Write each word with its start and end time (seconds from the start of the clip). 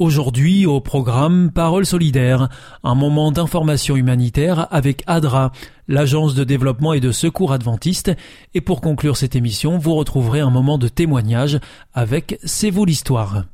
Aujourd'hui 0.00 0.64
au 0.64 0.80
programme 0.80 1.50
Parole 1.50 1.84
solidaire, 1.84 2.48
un 2.82 2.94
moment 2.94 3.32
d'information 3.32 3.96
humanitaire 3.96 4.66
avec 4.70 5.02
ADRA, 5.06 5.52
l'agence 5.88 6.34
de 6.34 6.42
développement 6.42 6.94
et 6.94 7.00
de 7.00 7.12
secours 7.12 7.52
adventiste, 7.52 8.10
et 8.54 8.62
pour 8.62 8.80
conclure 8.80 9.18
cette 9.18 9.36
émission, 9.36 9.76
vous 9.76 9.94
retrouverez 9.94 10.40
un 10.40 10.48
moment 10.48 10.78
de 10.78 10.88
témoignage 10.88 11.60
avec 11.92 12.38
C'est 12.44 12.70
vous 12.70 12.86
l'histoire. 12.86 13.44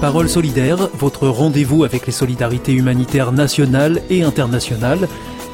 Parole 0.00 0.30
solidaire, 0.30 0.88
votre 0.94 1.28
rendez-vous 1.28 1.84
avec 1.84 2.06
les 2.06 2.12
solidarités 2.14 2.72
humanitaires 2.72 3.32
nationales 3.32 4.00
et 4.08 4.22
internationales. 4.22 5.06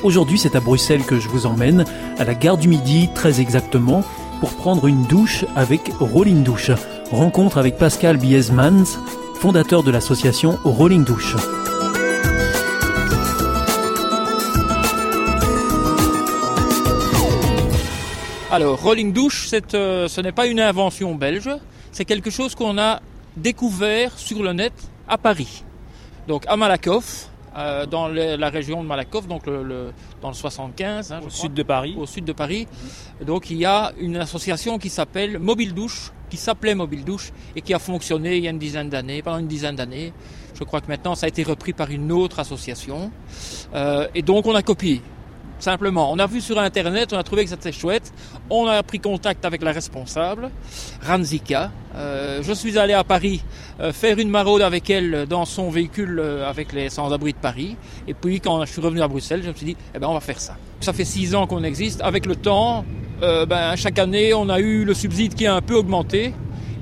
Aujourd'hui, 0.04 0.38
c'est 0.38 0.54
à 0.54 0.60
Bruxelles 0.60 1.04
que 1.04 1.18
je 1.18 1.28
vous 1.28 1.44
emmène, 1.44 1.84
à 2.18 2.24
la 2.24 2.34
gare 2.34 2.56
du 2.56 2.68
Midi 2.68 3.08
très 3.16 3.40
exactement, 3.40 4.04
pour 4.40 4.54
prendre 4.54 4.86
une 4.86 5.04
douche 5.04 5.44
avec 5.54 5.92
Rolling 6.00 6.42
Douche 6.42 6.70
rencontre 7.10 7.58
avec 7.58 7.76
Pascal 7.76 8.16
Biesmans, 8.16 8.98
fondateur 9.34 9.82
de 9.82 9.90
l'association 9.90 10.58
Rolling 10.64 11.04
Douche. 11.04 11.36
Alors, 18.50 18.82
Rolling 18.82 19.12
Douche, 19.12 19.48
euh, 19.74 20.08
ce 20.08 20.20
n'est 20.20 20.32
pas 20.32 20.46
une 20.46 20.58
invention 20.58 21.14
belge, 21.14 21.50
c'est 21.92 22.04
quelque 22.04 22.30
chose 22.30 22.56
qu'on 22.56 22.78
a 22.78 23.00
découvert 23.36 24.18
sur 24.18 24.42
le 24.42 24.52
net 24.52 24.72
à 25.08 25.16
Paris. 25.18 25.62
Donc 26.26 26.44
à 26.48 26.56
Malakoff, 26.56 27.29
euh, 27.56 27.86
dans 27.86 28.08
la 28.08 28.48
région 28.48 28.82
de 28.82 28.88
Malakoff, 28.88 29.26
donc 29.26 29.46
le, 29.46 29.92
dans 30.22 30.28
le 30.28 30.34
75, 30.34 31.12
hein, 31.12 31.20
au 31.24 31.30
sud 31.30 31.54
de 31.54 31.62
Paris. 31.62 31.96
Au 31.98 32.06
sud 32.06 32.24
de 32.24 32.32
Paris. 32.32 32.68
Donc 33.24 33.50
il 33.50 33.56
y 33.56 33.64
a 33.64 33.92
une 33.98 34.16
association 34.16 34.78
qui 34.78 34.88
s'appelle 34.88 35.38
Mobile 35.38 35.74
Douche, 35.74 36.12
qui 36.28 36.36
s'appelait 36.36 36.74
Mobile 36.74 37.04
Douche 37.04 37.32
et 37.56 37.60
qui 37.60 37.74
a 37.74 37.78
fonctionné 37.78 38.36
il 38.36 38.44
y 38.44 38.46
a 38.46 38.50
une 38.50 38.58
dizaine 38.58 38.88
d'années, 38.88 39.22
pendant 39.22 39.38
une 39.38 39.48
dizaine 39.48 39.76
d'années. 39.76 40.12
Je 40.54 40.64
crois 40.64 40.80
que 40.80 40.88
maintenant 40.88 41.14
ça 41.14 41.26
a 41.26 41.28
été 41.28 41.42
repris 41.42 41.72
par 41.72 41.90
une 41.90 42.12
autre 42.12 42.38
association. 42.38 43.10
Euh, 43.74 44.06
et 44.14 44.22
donc 44.22 44.46
on 44.46 44.54
a 44.54 44.62
copié. 44.62 45.02
Simplement, 45.60 46.10
on 46.10 46.18
a 46.18 46.26
vu 46.26 46.40
sur 46.40 46.58
Internet, 46.58 47.12
on 47.12 47.18
a 47.18 47.22
trouvé 47.22 47.44
que 47.44 47.50
c'était 47.50 47.70
chouette. 47.70 48.14
On 48.48 48.66
a 48.66 48.82
pris 48.82 48.98
contact 48.98 49.44
avec 49.44 49.62
la 49.62 49.72
responsable, 49.72 50.50
Ranzika. 51.06 51.70
Euh, 51.94 52.42
je 52.42 52.52
suis 52.54 52.78
allé 52.78 52.94
à 52.94 53.04
Paris 53.04 53.42
euh, 53.78 53.92
faire 53.92 54.18
une 54.18 54.30
maraude 54.30 54.62
avec 54.62 54.88
elle 54.88 55.26
dans 55.28 55.44
son 55.44 55.68
véhicule 55.68 56.18
euh, 56.18 56.48
avec 56.48 56.72
les 56.72 56.88
sans-abri 56.88 57.34
de 57.34 57.38
Paris. 57.38 57.76
Et 58.08 58.14
puis 58.14 58.40
quand 58.40 58.64
je 58.64 58.72
suis 58.72 58.80
revenu 58.80 59.02
à 59.02 59.08
Bruxelles, 59.08 59.42
je 59.44 59.50
me 59.50 59.54
suis 59.54 59.66
dit, 59.66 59.76
eh 59.94 59.98
ben 59.98 60.08
on 60.08 60.14
va 60.14 60.20
faire 60.20 60.40
ça. 60.40 60.56
Ça 60.80 60.94
fait 60.94 61.04
six 61.04 61.34
ans 61.34 61.46
qu'on 61.46 61.62
existe. 61.62 62.00
Avec 62.00 62.24
le 62.24 62.36
temps, 62.36 62.86
ben, 63.20 63.76
chaque 63.76 63.98
année, 63.98 64.32
on 64.32 64.48
a 64.48 64.60
eu 64.60 64.84
le 64.86 64.94
subside 64.94 65.34
qui 65.34 65.46
a 65.46 65.54
un 65.54 65.60
peu 65.60 65.74
augmenté. 65.74 66.32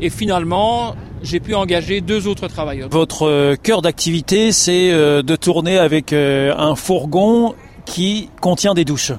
Et 0.01 0.09
finalement, 0.09 0.95
j'ai 1.21 1.41
pu 1.41 1.57
engager 1.57 2.01
deux 2.01 2.29
autres 2.29 2.47
travailleurs. 2.47 2.89
Votre 2.91 3.57
cœur 3.57 3.83
d'activité, 3.83 4.53
c'est 4.53 4.93
de 4.93 5.37
tourner 5.37 5.79
avec 5.79 6.13
un 6.13 6.77
fourgon 6.77 7.57
qui 7.89 8.31
contient 8.41 8.75
des 8.75 8.85
douches. 8.85 9.13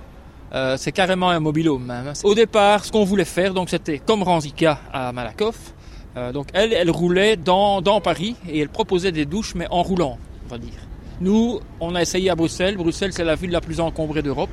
Euh, 0.54 0.78
c'est 0.78 0.92
carrément 0.92 1.30
un 1.30 1.40
mobilhome 1.40 1.86
même. 1.86 2.14
Au 2.24 2.34
départ, 2.34 2.86
ce 2.86 2.92
qu'on 2.92 3.04
voulait 3.04 3.26
faire, 3.26 3.54
donc 3.54 3.70
c'était 3.70 4.00
comme 4.00 4.24
Ranzika 4.24 4.80
à 4.94 5.12
Malakoff. 5.12 5.74
Euh, 6.18 6.32
donc 6.32 6.48
elle, 6.54 6.74
elle 6.74 6.90
roulait 6.90 7.36
dans, 7.36 7.82
dans 7.82 8.02
Paris 8.02 8.36
et 8.48 8.60
elle 8.60 8.70
proposait 8.70 9.12
des 9.12 9.26
douches, 9.26 9.54
mais 9.56 9.68
en 9.70 9.84
roulant, 9.84 10.18
on 10.46 10.50
va 10.50 10.58
dire. 10.58 10.80
Nous, 11.22 11.60
on 11.80 11.94
a 11.96 12.02
essayé 12.02 12.30
à 12.30 12.36
Bruxelles. 12.36 12.78
Bruxelles, 12.78 13.14
c'est 13.14 13.24
la 13.24 13.36
ville 13.36 13.52
la 13.52 13.62
plus 13.62 13.80
encombrée 13.80 14.22
d'Europe. 14.22 14.50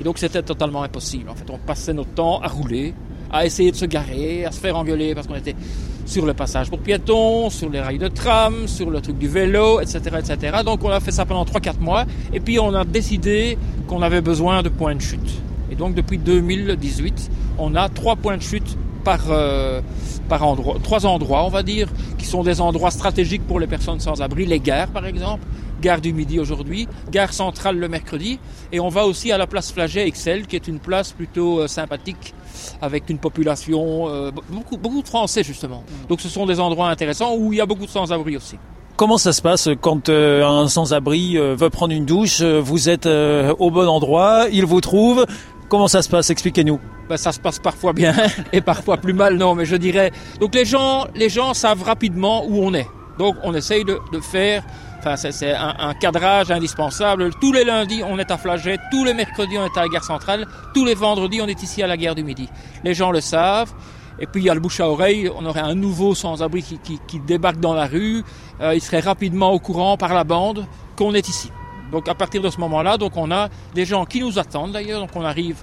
Et 0.00 0.04
donc 0.04 0.18
c'était 0.18 0.42
totalement 0.42 0.82
impossible. 0.82 1.30
En 1.30 1.34
fait, 1.34 1.48
on 1.50 1.58
passait 1.58 1.92
notre 1.92 2.10
temps 2.10 2.40
à 2.40 2.48
rouler, 2.48 2.94
à 3.32 3.46
essayer 3.46 3.70
de 3.70 3.76
se 3.76 3.84
garer, 3.86 4.44
à 4.44 4.52
se 4.52 4.60
faire 4.60 4.76
engueuler 4.76 5.14
parce 5.14 5.26
qu'on 5.26 5.36
était 5.36 5.56
sur 6.04 6.26
le 6.26 6.34
passage 6.34 6.68
pour 6.68 6.78
piétons, 6.78 7.50
sur 7.50 7.70
les 7.70 7.80
rails 7.80 7.98
de 7.98 8.08
tram, 8.08 8.66
sur 8.66 8.90
le 8.90 9.00
truc 9.00 9.18
du 9.18 9.28
vélo, 9.28 9.80
etc. 9.80 10.00
etc. 10.18 10.58
Donc 10.64 10.84
on 10.84 10.90
a 10.90 11.00
fait 11.00 11.12
ça 11.12 11.24
pendant 11.24 11.44
3-4 11.44 11.80
mois 11.80 12.04
et 12.32 12.40
puis 12.40 12.58
on 12.58 12.74
a 12.74 12.84
décidé 12.84 13.58
qu'on 13.86 14.02
avait 14.02 14.20
besoin 14.20 14.62
de 14.62 14.68
points 14.68 14.94
de 14.94 15.00
chute. 15.00 15.40
Et 15.70 15.74
donc 15.74 15.94
depuis 15.94 16.18
2018, 16.18 17.30
on 17.58 17.74
a 17.74 17.88
trois 17.88 18.16
points 18.16 18.36
de 18.36 18.42
chute 18.42 18.76
par, 19.04 19.20
euh, 19.30 19.80
par 20.28 20.46
endroit, 20.46 20.76
trois 20.82 21.06
endroits, 21.06 21.44
on 21.44 21.48
va 21.48 21.62
dire, 21.62 21.88
qui 22.18 22.26
sont 22.26 22.42
des 22.42 22.60
endroits 22.60 22.90
stratégiques 22.90 23.46
pour 23.46 23.58
les 23.58 23.66
personnes 23.66 24.00
sans 24.00 24.20
abri, 24.22 24.46
les 24.46 24.60
gares 24.60 24.88
par 24.88 25.06
exemple, 25.06 25.44
gare 25.82 26.00
du 26.00 26.14
Midi 26.14 26.38
aujourd'hui, 26.38 26.88
gare 27.10 27.34
centrale 27.34 27.76
le 27.76 27.88
mercredi, 27.88 28.38
et 28.72 28.80
on 28.80 28.88
va 28.88 29.04
aussi 29.04 29.32
à 29.32 29.36
la 29.36 29.46
place 29.46 29.72
Flaget 29.72 30.06
Excel, 30.06 30.46
qui 30.46 30.56
est 30.56 30.68
une 30.68 30.78
place 30.78 31.12
plutôt 31.12 31.60
euh, 31.60 31.66
sympathique 31.66 32.34
avec 32.80 33.10
une 33.10 33.18
population, 33.18 34.08
euh, 34.08 34.30
beaucoup, 34.48 34.78
beaucoup 34.78 35.02
de 35.02 35.08
Français 35.08 35.42
justement. 35.42 35.82
Donc 36.08 36.20
ce 36.20 36.28
sont 36.28 36.46
des 36.46 36.60
endroits 36.60 36.88
intéressants 36.88 37.34
où 37.36 37.52
il 37.52 37.58
y 37.58 37.60
a 37.60 37.66
beaucoup 37.66 37.84
de 37.84 37.90
sans-abri 37.90 38.36
aussi. 38.36 38.56
Comment 38.96 39.18
ça 39.18 39.32
se 39.32 39.42
passe 39.42 39.68
quand 39.80 40.08
euh, 40.08 40.46
un 40.46 40.68
sans-abri 40.68 41.36
veut 41.36 41.70
prendre 41.70 41.92
une 41.92 42.06
douche 42.06 42.42
Vous 42.42 42.88
êtes 42.88 43.06
au 43.06 43.70
bon 43.70 43.88
endroit, 43.88 44.46
il 44.52 44.64
vous 44.64 44.80
trouve. 44.80 45.26
Comment 45.68 45.88
ça 45.88 46.02
se 46.02 46.08
passe? 46.08 46.30
Expliquez-nous. 46.30 46.78
Ben, 47.08 47.16
ça 47.16 47.32
se 47.32 47.40
passe 47.40 47.58
parfois 47.58 47.92
bien 47.92 48.14
et 48.52 48.60
parfois 48.60 48.98
plus 48.98 49.14
mal, 49.14 49.36
non, 49.36 49.54
mais 49.54 49.64
je 49.64 49.76
dirais. 49.76 50.12
Donc 50.38 50.54
les 50.54 50.64
gens, 50.64 51.06
les 51.16 51.30
gens 51.30 51.54
savent 51.54 51.82
rapidement 51.82 52.44
où 52.46 52.62
on 52.62 52.74
est. 52.74 52.86
Donc 53.18 53.36
on 53.42 53.54
essaye 53.54 53.84
de, 53.84 53.98
faire 54.20 54.62
Enfin, 54.98 55.16
c'est 55.16 55.52
un, 55.52 55.94
cadrage 55.94 56.52
indispensable. 56.52 57.30
Tous 57.40 57.52
les 57.52 57.64
lundis, 57.64 58.04
on 58.04 58.20
est 58.20 58.30
à 58.30 58.38
Flaget. 58.38 58.78
Tous 58.92 59.04
les 59.04 59.14
mercredis, 59.14 59.58
on 59.58 59.64
est 59.64 59.76
à 59.76 59.82
la 59.82 59.88
gare 59.88 60.04
centrale. 60.04 60.46
Tous 60.74 60.84
les 60.84 60.94
vendredis, 60.94 61.40
on 61.42 61.48
est 61.48 61.60
ici 61.60 61.82
à 61.82 61.88
la 61.88 61.96
gare 61.96 62.14
du 62.14 62.22
Midi. 62.22 62.48
Les 62.84 62.94
gens 62.94 63.10
le 63.10 63.20
savent. 63.20 63.72
Et 64.20 64.26
puis 64.26 64.42
il 64.42 64.44
y 64.44 64.50
a 64.50 64.54
le 64.54 64.60
bouche 64.60 64.78
à 64.78 64.88
oreille, 64.88 65.28
on 65.34 65.44
aurait 65.46 65.60
un 65.60 65.74
nouveau 65.74 66.14
sans-abri 66.14 66.62
qui, 66.62 67.20
débarque 67.20 67.58
dans 67.58 67.74
la 67.74 67.86
rue, 67.86 68.22
euh, 68.60 68.74
il 68.74 68.80
serait 68.80 69.00
rapidement 69.00 69.50
au 69.50 69.58
courant 69.58 69.96
par 69.96 70.14
la 70.14 70.22
bande 70.22 70.66
qu'on 70.96 71.14
est 71.14 71.28
ici. 71.28 71.50
Donc 71.90 72.08
à 72.08 72.14
partir 72.14 72.40
de 72.40 72.48
ce 72.48 72.60
moment-là, 72.60 72.98
donc 72.98 73.16
on 73.16 73.30
a 73.30 73.48
des 73.74 73.84
gens 73.84 74.04
qui 74.04 74.20
nous 74.20 74.38
attendent 74.38 74.72
d'ailleurs, 74.72 75.00
donc 75.00 75.10
on 75.14 75.24
arrive, 75.24 75.62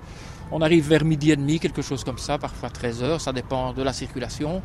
on 0.51 0.61
arrive 0.61 0.87
vers 0.87 1.05
midi 1.05 1.31
et 1.31 1.35
demi, 1.35 1.59
quelque 1.59 1.81
chose 1.81 2.03
comme 2.03 2.17
ça, 2.17 2.37
parfois 2.37 2.69
13 2.69 3.03
heures, 3.03 3.21
ça 3.21 3.31
dépend 3.31 3.71
de 3.71 3.81
la 3.81 3.93
circulation. 3.93 4.61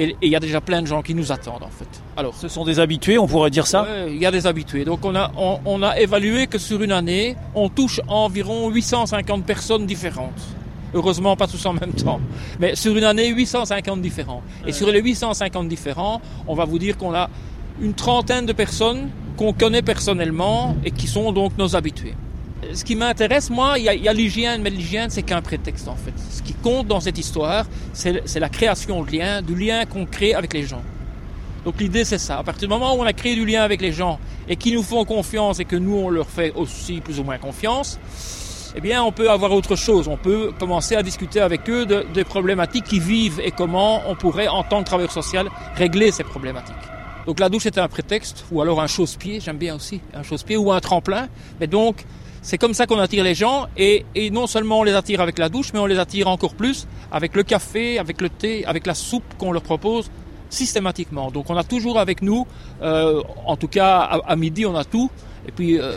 Et 0.00 0.16
il 0.22 0.30
y 0.30 0.36
a 0.36 0.40
déjà 0.40 0.62
plein 0.62 0.80
de 0.80 0.86
gens 0.86 1.02
qui 1.02 1.14
nous 1.14 1.30
attendent 1.30 1.62
en 1.62 1.68
fait. 1.68 2.02
Alors, 2.16 2.34
ce 2.34 2.48
sont 2.48 2.64
des 2.64 2.80
habitués, 2.80 3.18
on 3.18 3.26
pourrait 3.26 3.50
dire 3.50 3.66
ça 3.66 3.86
Il 4.08 4.16
y 4.16 4.24
a 4.24 4.30
des 4.30 4.46
habitués. 4.46 4.86
Donc 4.86 5.04
on 5.04 5.14
a, 5.14 5.30
on, 5.36 5.82
a 5.82 6.00
évalué 6.00 6.46
que 6.46 6.56
sur 6.56 6.82
une 6.82 6.90
année, 6.90 7.36
on 7.54 7.68
touche 7.68 8.00
environ 8.08 8.70
850 8.70 9.44
personnes 9.44 9.84
différentes. 9.84 10.40
Heureusement, 10.94 11.36
pas 11.36 11.46
tous 11.46 11.64
en 11.66 11.74
même 11.74 11.92
temps. 11.92 12.18
Mais 12.58 12.74
sur 12.76 12.96
une 12.96 13.04
année, 13.04 13.28
850 13.28 14.00
différents. 14.00 14.42
Et 14.66 14.72
sur 14.72 14.90
les 14.90 15.02
850 15.02 15.68
différents, 15.68 16.22
on 16.48 16.54
va 16.54 16.64
vous 16.64 16.78
dire 16.78 16.96
qu'on 16.96 17.14
a 17.14 17.28
une 17.78 17.92
trentaine 17.92 18.46
de 18.46 18.54
personnes 18.54 19.10
qu'on 19.36 19.52
connaît 19.52 19.82
personnellement 19.82 20.76
et 20.82 20.92
qui 20.92 21.08
sont 21.08 21.30
donc 21.32 21.58
nos 21.58 21.76
habitués 21.76 22.14
ce 22.74 22.84
qui 22.84 22.96
m'intéresse, 22.96 23.50
moi, 23.50 23.78
il 23.78 23.84
y 23.84 24.08
a, 24.08 24.12
l'hygiène, 24.12 24.62
mais 24.62 24.70
l'hygiène, 24.70 25.10
c'est 25.10 25.22
qu'un 25.22 25.42
prétexte, 25.42 25.88
en 25.88 25.96
fait. 25.96 26.12
Ce 26.30 26.42
qui 26.42 26.54
compte 26.54 26.86
dans 26.86 27.00
cette 27.00 27.18
histoire, 27.18 27.66
c'est 27.92 28.38
la 28.38 28.48
création 28.48 29.02
de 29.02 29.10
lien, 29.10 29.42
du 29.42 29.54
lien 29.54 29.84
qu'on 29.86 30.06
crée 30.06 30.34
avec 30.34 30.52
les 30.52 30.64
gens. 30.64 30.82
Donc 31.64 31.78
l'idée, 31.80 32.04
c'est 32.04 32.18
ça. 32.18 32.38
À 32.38 32.42
partir 32.42 32.68
du 32.68 32.72
moment 32.72 32.94
où 32.94 33.00
on 33.00 33.04
a 33.04 33.12
créé 33.12 33.34
du 33.34 33.44
lien 33.44 33.62
avec 33.62 33.82
les 33.82 33.92
gens 33.92 34.18
et 34.48 34.56
qui 34.56 34.72
nous 34.72 34.82
font 34.82 35.04
confiance 35.04 35.60
et 35.60 35.64
que 35.64 35.76
nous, 35.76 35.94
on 35.94 36.08
leur 36.08 36.28
fait 36.28 36.52
aussi 36.54 37.00
plus 37.00 37.20
ou 37.20 37.24
moins 37.24 37.38
confiance, 37.38 37.98
eh 38.74 38.80
bien, 38.80 39.02
on 39.02 39.12
peut 39.12 39.30
avoir 39.30 39.52
autre 39.52 39.76
chose. 39.76 40.08
On 40.08 40.16
peut 40.16 40.52
commencer 40.58 40.96
à 40.96 41.02
discuter 41.02 41.40
avec 41.40 41.68
eux 41.68 41.84
de, 41.84 42.06
des 42.14 42.24
problématiques 42.24 42.84
qu'ils 42.84 43.02
vivent 43.02 43.40
et 43.44 43.50
comment 43.50 44.02
on 44.08 44.14
pourrait, 44.14 44.48
en 44.48 44.62
tant 44.62 44.80
que 44.80 44.86
travailleur 44.86 45.12
social, 45.12 45.50
régler 45.74 46.12
ces 46.12 46.24
problématiques. 46.24 46.74
Donc 47.26 47.38
la 47.40 47.48
douche 47.48 47.66
est 47.66 47.78
un 47.78 47.88
prétexte, 47.88 48.44
ou 48.50 48.62
alors 48.62 48.80
un 48.80 48.86
chausse-pied, 48.86 49.40
j'aime 49.40 49.58
bien 49.58 49.74
aussi, 49.74 50.00
un 50.14 50.22
chausse-pied 50.22 50.56
ou 50.56 50.72
un 50.72 50.80
tremplin. 50.80 51.28
Mais 51.60 51.66
donc, 51.66 52.06
c'est 52.42 52.58
comme 52.58 52.74
ça 52.74 52.86
qu'on 52.86 52.98
attire 52.98 53.24
les 53.24 53.34
gens 53.34 53.66
et, 53.76 54.04
non 54.30 54.46
seulement 54.46 54.80
on 54.80 54.82
les 54.82 54.94
attire 54.94 55.20
avec 55.20 55.38
la 55.38 55.48
douche, 55.48 55.72
mais 55.72 55.78
on 55.78 55.86
les 55.86 55.98
attire 55.98 56.28
encore 56.28 56.54
plus 56.54 56.86
avec 57.12 57.34
le 57.36 57.42
café, 57.42 57.98
avec 57.98 58.20
le 58.20 58.28
thé, 58.28 58.64
avec 58.64 58.86
la 58.86 58.94
soupe 58.94 59.34
qu'on 59.38 59.52
leur 59.52 59.62
propose 59.62 60.10
systématiquement. 60.48 61.30
Donc 61.30 61.50
on 61.50 61.56
a 61.56 61.64
toujours 61.64 61.98
avec 61.98 62.22
nous, 62.22 62.46
euh, 62.82 63.22
en 63.46 63.56
tout 63.56 63.68
cas 63.68 63.98
à, 64.26 64.36
midi 64.36 64.66
on 64.66 64.74
a 64.74 64.84
tout, 64.84 65.10
et 65.46 65.52
puis 65.52 65.78
euh, 65.78 65.96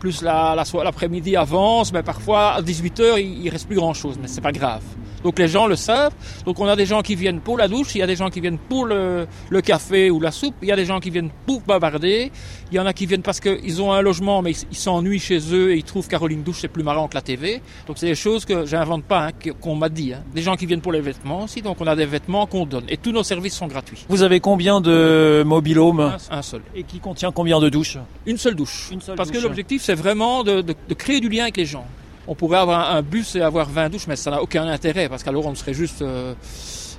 plus 0.00 0.22
l'après-midi 0.22 1.32
la, 1.32 1.40
avance, 1.42 1.92
mais 1.92 2.02
parfois 2.02 2.54
à 2.54 2.62
18h 2.62 3.20
il, 3.20 3.44
il 3.44 3.48
reste 3.48 3.66
plus 3.66 3.76
grand-chose, 3.76 4.18
mais 4.20 4.28
c'est 4.28 4.42
pas 4.42 4.52
grave. 4.52 4.82
Donc 5.26 5.40
les 5.40 5.48
gens 5.48 5.66
le 5.66 5.74
savent. 5.74 6.14
Donc 6.44 6.60
on 6.60 6.68
a 6.68 6.76
des 6.76 6.86
gens 6.86 7.02
qui 7.02 7.16
viennent 7.16 7.40
pour 7.40 7.58
la 7.58 7.66
douche, 7.66 7.96
il 7.96 7.98
y 7.98 8.02
a 8.02 8.06
des 8.06 8.14
gens 8.14 8.30
qui 8.30 8.40
viennent 8.40 8.58
pour 8.58 8.86
le, 8.86 9.26
café 9.60 10.08
ou 10.08 10.20
la 10.20 10.30
soupe, 10.30 10.54
il 10.62 10.68
y 10.68 10.72
a 10.72 10.76
des 10.76 10.84
gens 10.84 11.00
qui 11.00 11.10
viennent 11.10 11.30
pour 11.46 11.62
bavarder, 11.62 12.30
il 12.70 12.76
y 12.76 12.78
en 12.78 12.86
a 12.86 12.92
qui 12.92 13.06
viennent 13.06 13.22
parce 13.22 13.40
qu'ils 13.40 13.82
ont 13.82 13.90
un 13.92 14.02
logement 14.02 14.40
mais 14.40 14.52
ils 14.52 14.76
s'ennuient 14.76 15.18
chez 15.18 15.40
eux 15.52 15.72
et 15.72 15.78
ils 15.78 15.82
trouvent 15.82 16.06
Caroline 16.06 16.44
Douche 16.44 16.58
c'est 16.60 16.68
plus 16.68 16.84
marrant 16.84 17.08
que 17.08 17.16
la 17.16 17.22
TV. 17.22 17.60
Donc 17.88 17.98
c'est 17.98 18.06
des 18.06 18.14
choses 18.14 18.44
que 18.44 18.66
j'invente 18.66 19.02
pas, 19.02 19.26
hein, 19.26 19.50
qu'on 19.60 19.74
m'a 19.74 19.88
dit. 19.88 20.12
Hein. 20.14 20.22
Des 20.32 20.42
gens 20.42 20.54
qui 20.54 20.66
viennent 20.66 20.80
pour 20.80 20.92
les 20.92 21.00
vêtements 21.00 21.42
aussi, 21.42 21.60
donc 21.60 21.80
on 21.80 21.88
a 21.88 21.96
des 21.96 22.06
vêtements 22.06 22.46
qu'on 22.46 22.64
donne. 22.64 22.84
Et 22.88 22.96
tous 22.96 23.10
nos 23.10 23.24
services 23.24 23.56
sont 23.56 23.66
gratuits. 23.66 24.06
Vous 24.08 24.22
avez 24.22 24.38
combien 24.38 24.80
de 24.80 25.42
mobilhomes? 25.44 26.18
Un, 26.30 26.42
seul. 26.42 26.60
Et 26.76 26.84
qui 26.84 27.00
contient 27.00 27.32
combien 27.32 27.58
de 27.58 27.68
douches? 27.68 27.98
Une 28.26 28.38
seule 28.38 28.54
douche. 28.54 28.92
parce 29.16 29.32
que 29.32 29.38
l'objectif 29.38 29.82
c'est 29.82 29.96
vraiment 29.96 30.44
de 30.44 30.94
créer 30.96 31.18
du 31.18 31.28
lien 31.28 31.42
avec 31.42 31.56
les 31.56 31.66
gens 31.66 31.84
on 32.26 32.34
pourrait 32.34 32.58
avoir 32.58 32.94
un, 32.94 33.02
bus 33.02 33.36
et 33.36 33.40
avoir 33.40 33.68
20 33.68 33.90
douches, 33.90 34.06
mais 34.06 34.16
ça 34.16 34.30
n'a 34.30 34.42
aucun 34.42 34.66
intérêt 34.66 35.08
parce 35.08 35.22
qu'alors 35.22 35.46
on 35.46 35.54
serait 35.54 35.74
juste, 35.74 36.02
euh, 36.02 36.34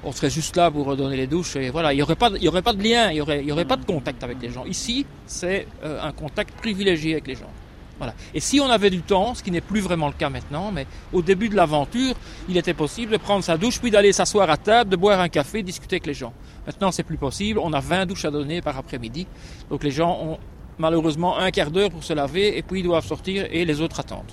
on 0.04 0.12
serait 0.12 0.30
juste 0.30 0.56
là 0.56 0.72
pour 0.72 0.86
redonner 0.86 1.18
les 1.18 1.28
douches 1.28 1.56
et 1.56 1.70
voilà, 1.70 1.94
il 1.94 1.98
n'y 1.98 2.02
aurait 2.02 2.16
pas, 2.16 2.32
il 2.40 2.48
aurait 2.48 2.62
pas 2.62 2.74
de 2.74 2.84
lien, 2.84 3.12
il 3.12 3.18
y 3.18 3.22
aurait, 3.22 3.42
il 3.42 3.48
y 3.48 3.52
aurait 3.52 3.66
pas 3.66 3.78
de 3.78 3.86
contact 3.86 4.24
avec 4.24 4.42
les 4.42 4.50
gens. 4.50 4.66
Ici, 4.66 5.06
c'est 5.26 5.68
euh, 5.84 6.02
un 6.02 6.12
contact 6.12 6.56
privilégié 6.58 7.14
avec 7.14 7.28
les 7.28 7.36
gens. 7.36 7.52
Voilà. 7.98 8.14
Et 8.34 8.40
si 8.40 8.60
on 8.60 8.70
avait 8.70 8.92
du 8.92 9.02
temps, 9.02 9.34
ce 9.34 9.42
qui 9.42 9.50
n'est 9.50 9.62
plus 9.62 9.80
vraiment 9.80 10.08
le 10.08 10.14
cas 10.14 10.30
maintenant, 10.30 10.72
mais 10.72 10.86
au 11.12 11.24
début 11.24 11.50
de 11.50 11.56
l'aventure, 11.56 12.14
il 12.48 12.56
était 12.56 12.76
possible 12.76 13.12
de 13.12 13.18
prendre 13.18 13.44
sa 13.44 13.58
douche, 13.58 13.80
puis 13.80 13.90
d'aller 13.90 14.14
s'asseoir 14.14 14.50
à 14.52 14.58
table, 14.58 14.92
de 14.92 14.96
boire 14.96 15.20
un 15.20 15.30
café, 15.30 15.64
discuter 15.64 15.96
avec 15.96 16.06
les 16.06 16.14
gens. 16.14 16.32
Maintenant, 16.68 16.92
c'est 16.92 17.04
plus 17.04 17.18
possible. 17.18 17.60
On 17.60 17.74
a 17.74 17.80
20 17.80 18.06
douches 18.06 18.26
à 18.26 18.32
donner 18.32 18.62
par 18.62 18.78
après-midi. 18.78 19.26
Donc 19.70 19.84
les 19.84 19.90
gens 19.90 20.20
ont 20.22 20.38
malheureusement 20.78 21.40
un 21.40 21.50
quart 21.50 21.72
d'heure 21.72 21.90
pour 21.90 22.04
se 22.04 22.14
laver 22.14 22.58
et 22.58 22.62
puis 22.62 22.82
ils 22.82 22.84
doivent 22.84 23.06
sortir 23.06 23.48
et 23.50 23.66
les 23.66 23.82
autres 23.82 24.00
attendent. 24.00 24.32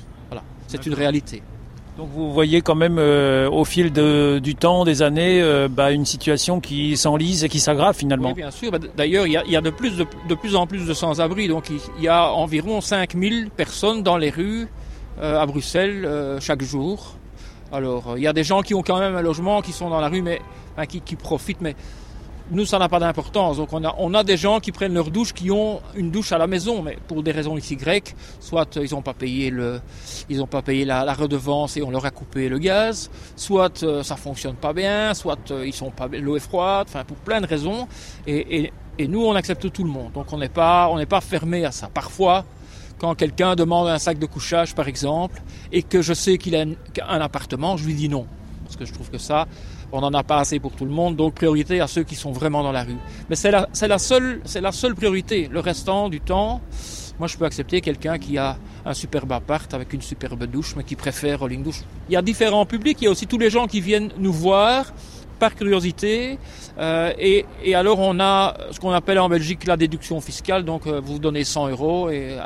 C'est 0.69 0.87
une 0.87 0.94
réalité. 0.94 1.43
Donc 1.96 2.08
vous 2.12 2.32
voyez 2.32 2.61
quand 2.61 2.75
même 2.75 2.99
euh, 2.99 3.49
au 3.49 3.64
fil 3.64 3.93
du 3.93 4.55
temps, 4.56 4.84
des 4.84 5.02
années, 5.02 5.40
euh, 5.40 5.69
bah, 5.70 5.93
une 5.93 6.05
situation 6.05 6.61
qui 6.61 6.96
s'enlise 6.96 7.44
et 7.44 7.49
qui 7.49 7.61
s'aggrave 7.61 7.94
finalement. 7.96 8.31
Oui, 8.31 8.34
bien 8.34 8.50
sûr. 8.50 8.72
Bah, 8.72 8.78
d'ailleurs, 8.96 9.26
il 9.28 9.32
y 9.32 9.56
a, 9.56 9.61
de, 9.61 9.70
plus, 9.70 9.96
de, 9.96 10.34
plus 10.34 10.56
en 10.56 10.66
plus 10.66 10.87
de 10.87 10.94
sans-abri. 10.94 11.46
Donc 11.46 11.70
il 11.70 12.02
y 12.02 12.08
a 12.08 12.32
environ 12.32 12.81
5000 12.81 13.50
personnes 13.50 14.02
dans 14.02 14.16
les 14.16 14.31
rues 14.31 14.66
euh, 15.20 15.40
à 15.40 15.46
Bruxelles 15.46 16.08
chaque 16.40 16.62
jour. 16.62 17.17
Alors 17.72 18.14
il 18.17 18.22
y 18.22 18.26
a 18.26 18.32
des 18.32 18.44
gens 18.44 18.62
qui 18.62 18.75
ont 18.75 18.82
quand 18.82 18.99
même 18.99 19.14
un 19.14 19.22
logement, 19.22 19.62
qui 19.62 19.72
sont 19.72 19.88
dans 19.88 20.00
la 20.00 20.08
rue, 20.08 20.22
mais 20.22 20.40
qui, 20.88 21.00
qui 21.00 21.14
profitent. 21.14 21.60
Mais 21.60 21.76
nous, 22.50 22.67
ça 22.67 22.79
n'a 22.79 22.88
pas 22.88 22.99
d'importance. 22.99 23.56
Donc, 23.56 23.73
on 23.73 23.85
a, 23.85 23.94
on 23.99 24.12
a 24.14 24.23
des 24.23 24.37
gens 24.37 24.61
qui 24.61 24.73
prennent 24.73 24.94
leur 24.94 25.11
douche, 25.11 25.32
qui 25.32 25.50
ont 25.50 25.81
une 25.94 26.11
douche 26.11 26.32
à 26.32 26.38
la 26.38 26.46
maison, 26.46 26.82
mais 26.82 26.99
pour 27.08 27.23
des 27.23 27.32
raisons 27.32 27.56
XY, 27.56 27.79
soit 28.41 28.76
ils 28.76 28.93
n'ont 28.93 29.02
pas 29.02 29.14
payé 29.14 29.50
le, 29.50 29.81
ils 30.29 30.43
ont 30.43 30.46
pas 30.46 30.62
payé 30.62 30.85
la, 30.85 31.14
redevance 31.14 31.76
et 31.76 31.82
on 31.82 31.91
leur 31.91 32.05
a 32.05 32.11
coupé 32.11 32.49
le 32.49 32.58
gaz, 32.58 33.11
soit 33.37 33.82
euh, 33.82 34.02
ça 34.02 34.17
fonctionne 34.17 34.56
pas 34.56 34.73
bien, 34.73 35.14
soit 35.14 35.50
euh, 35.50 35.67
ils 35.67 35.73
sont 35.73 35.91
pas, 35.91 36.08
l'eau 36.08 36.37
est 36.37 36.41
froide, 36.41 36.87
enfin, 36.88 37.05
pour 37.05 37.17
plein 37.19 37.41
de 37.41 37.46
raisons. 37.46 37.88
Et, 38.26 38.64
et, 38.64 38.73
et 38.99 39.08
nous, 39.08 39.25
on 39.25 39.35
accepte 39.35 39.73
tout 39.73 39.85
le 39.85 39.91
monde. 39.91 40.12
Donc, 40.12 40.32
on 40.32 40.38
n'est 40.38 40.49
pas, 40.49 40.88
on 40.91 40.99
n'est 40.99 41.06
pas 41.06 41.20
fermé 41.20 41.64
à 41.64 41.73
ça. 41.73 41.88
Parfois, 41.93 42.44
quand 42.99 43.14
quelqu'un 43.14 43.56
demande 43.56 43.88
un 43.88 43.99
sac 43.99 44.19
de 44.19 44.26
couchage, 44.26 44.75
par 44.75 44.88
exemple, 44.88 45.43
et 45.73 45.82
que 45.82 46.02
je 46.02 46.12
sais 46.12 46.38
qu'il 46.38 46.56
a 46.56 46.64
un 47.08 47.20
appartement, 47.20 47.76
je 47.76 47.87
lui 47.87 47.94
dis 47.94 48.08
non. 48.08 48.26
Parce 48.64 48.76
que 48.76 48.85
je 48.85 48.93
trouve 48.93 49.11
que 49.11 49.19
ça, 49.19 49.46
on 49.94 50.00
n'en 50.00 50.12
a 50.12 50.25
pas 50.25 50.38
assez 50.38 50.58
pour 50.58 50.73
tout 50.73 50.85
le 50.85 50.91
monde, 50.91 51.14
donc 51.14 51.35
priorité 51.35 51.81
à 51.81 51.87
ceux 51.87 52.02
qui 52.02 52.17
sont 52.17 52.32
vraiment 52.32 52.64
dans 52.64 52.73
la 52.73 52.82
rue. 52.82 52.96
Mais 53.31 53.37
c'est 53.37 53.52
la, 53.52 53.69
la, 53.81 53.99
seule, 53.99 54.43
la 54.61 54.73
priorité. 54.96 55.49
Le 55.50 55.61
restant 55.61 56.08
du 56.08 56.20
temps, 56.20 56.61
moi 57.20 57.29
je 57.29 57.37
peux 57.37 57.44
accepter 57.44 57.81
quelqu'un 57.81 58.19
qui 58.19 58.37
a 58.37 58.56
un 58.85 58.93
superbe 58.93 59.31
appart 59.31 59.73
avec 59.73 59.93
une 59.93 60.02
superbe 60.02 60.44
douche, 60.46 60.75
mais 60.76 60.82
qui 60.82 60.96
préfère 60.96 61.38
Rolling 61.38 61.62
Douche. 61.62 61.82
Il 62.08 62.14
y 62.14 62.17
a 62.17 62.23
différents 62.23 62.67
publics, 62.67 62.99
il 63.00 63.05
y 63.05 63.06
a 63.06 63.11
aussi 63.11 63.29
tous 63.29 63.38
les 63.38 63.50
gens 63.50 63.69
qui 63.69 63.81
viennent 63.81 64.11
nous 64.19 64.32
voir 64.32 64.93
par 65.38 65.55
curiosité. 65.55 66.38
Euh, 66.79 67.12
et, 67.17 67.75
alors 67.75 68.00
on 68.00 68.19
a 68.19 68.56
ce 68.73 68.81
qu'on 68.81 68.91
appelle 68.91 69.20
en 69.20 69.29
Belgique 69.29 69.64
la 69.64 69.76
déduction 69.76 70.20
fiscale. 70.20 70.64
Donc 70.64 70.88
euh, 70.88 71.00
vous 71.00 71.20
donnez 71.20 71.44
100 71.44 71.69
euros 71.69 72.11
et 72.11 72.37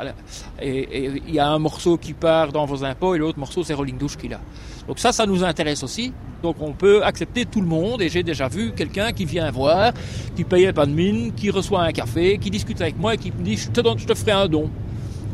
il 0.61 1.33
y 1.33 1.39
a 1.39 1.47
un 1.47 1.59
morceau 1.59 1.97
qui 1.97 2.13
part 2.13 2.51
dans 2.51 2.65
vos 2.65 2.83
impôts 2.83 3.15
et 3.15 3.17
l'autre 3.17 3.39
morceau 3.39 3.63
c'est 3.63 3.73
Rolling 3.73 3.97
Douche 3.97 4.17
qu'il 4.17 4.35
a. 4.35 4.39
Donc 4.87 4.99
ça, 4.99 5.11
ça 5.11 5.25
nous 5.25 5.43
intéresse 5.43 5.83
aussi. 5.83 6.13
Donc 6.41 6.55
on 6.61 6.71
peut 6.71 7.03
accepter 7.03 7.45
tout 7.45 7.61
le 7.61 7.67
monde 7.67 8.01
et 8.01 8.09
j'ai 8.09 8.23
déjà 8.23 8.47
vu 8.47 8.71
quelqu'un 8.71 9.11
qui 9.11 9.25
vient 9.25 9.49
voir, 9.51 9.91
qui 10.35 10.43
payait 10.43 10.73
pas 10.73 10.85
de 10.85 10.91
mine, 10.91 11.33
qui 11.33 11.49
reçoit 11.49 11.81
un 11.81 11.91
café, 11.91 12.37
qui 12.37 12.49
discute 12.49 12.79
avec 12.81 12.97
moi 12.97 13.15
et 13.15 13.17
qui 13.17 13.31
me 13.31 13.43
dit 13.43 13.57
je 13.57 13.69
te, 13.69 14.15
ferai 14.15 14.31
un 14.31 14.47
don. 14.47 14.69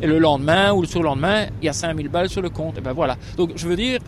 Et 0.02 0.06
le 0.06 0.18
lendemain 0.18 0.72
ou 0.72 0.82
le 0.82 0.86
surlendemain, 0.86 1.46
il 1.62 1.66
y 1.66 1.68
a 1.68 1.72
5000 1.72 2.08
balles 2.08 2.28
sur 2.28 2.42
le 2.42 2.50
compte. 2.50 2.78
Et 2.78 2.80
ben 2.80 2.92
voilà. 2.92 3.16
Donc 3.36 3.52
je 3.56 3.66
veux 3.66 3.76
dire, 3.76 4.00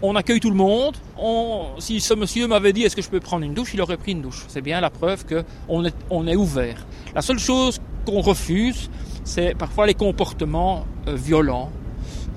on 0.00 0.16
accueille 0.16 0.40
tout 0.40 0.50
le 0.50 0.56
monde. 0.56 0.96
On, 1.16 1.66
si 1.78 2.00
ce 2.00 2.14
monsieur 2.14 2.48
m'avait 2.48 2.72
dit 2.72 2.82
est-ce 2.82 2.96
que 2.96 3.02
je 3.02 3.10
peux 3.10 3.20
prendre 3.20 3.44
une 3.44 3.54
douche, 3.54 3.74
il 3.74 3.80
aurait 3.80 3.98
pris 3.98 4.12
une 4.12 4.22
douche. 4.22 4.44
C'est 4.48 4.62
bien 4.62 4.80
la 4.80 4.90
preuve 4.90 5.24
qu'on 5.26 5.84
est, 5.84 5.94
on 6.10 6.26
est 6.26 6.36
ouvert. 6.36 6.86
La 7.14 7.22
seule 7.22 7.38
chose 7.38 7.80
qu'on 8.04 8.20
refuse, 8.20 8.90
c'est 9.22 9.56
parfois 9.56 9.86
les 9.86 9.94
comportements 9.94 10.84
euh, 11.06 11.14
violents 11.14 11.70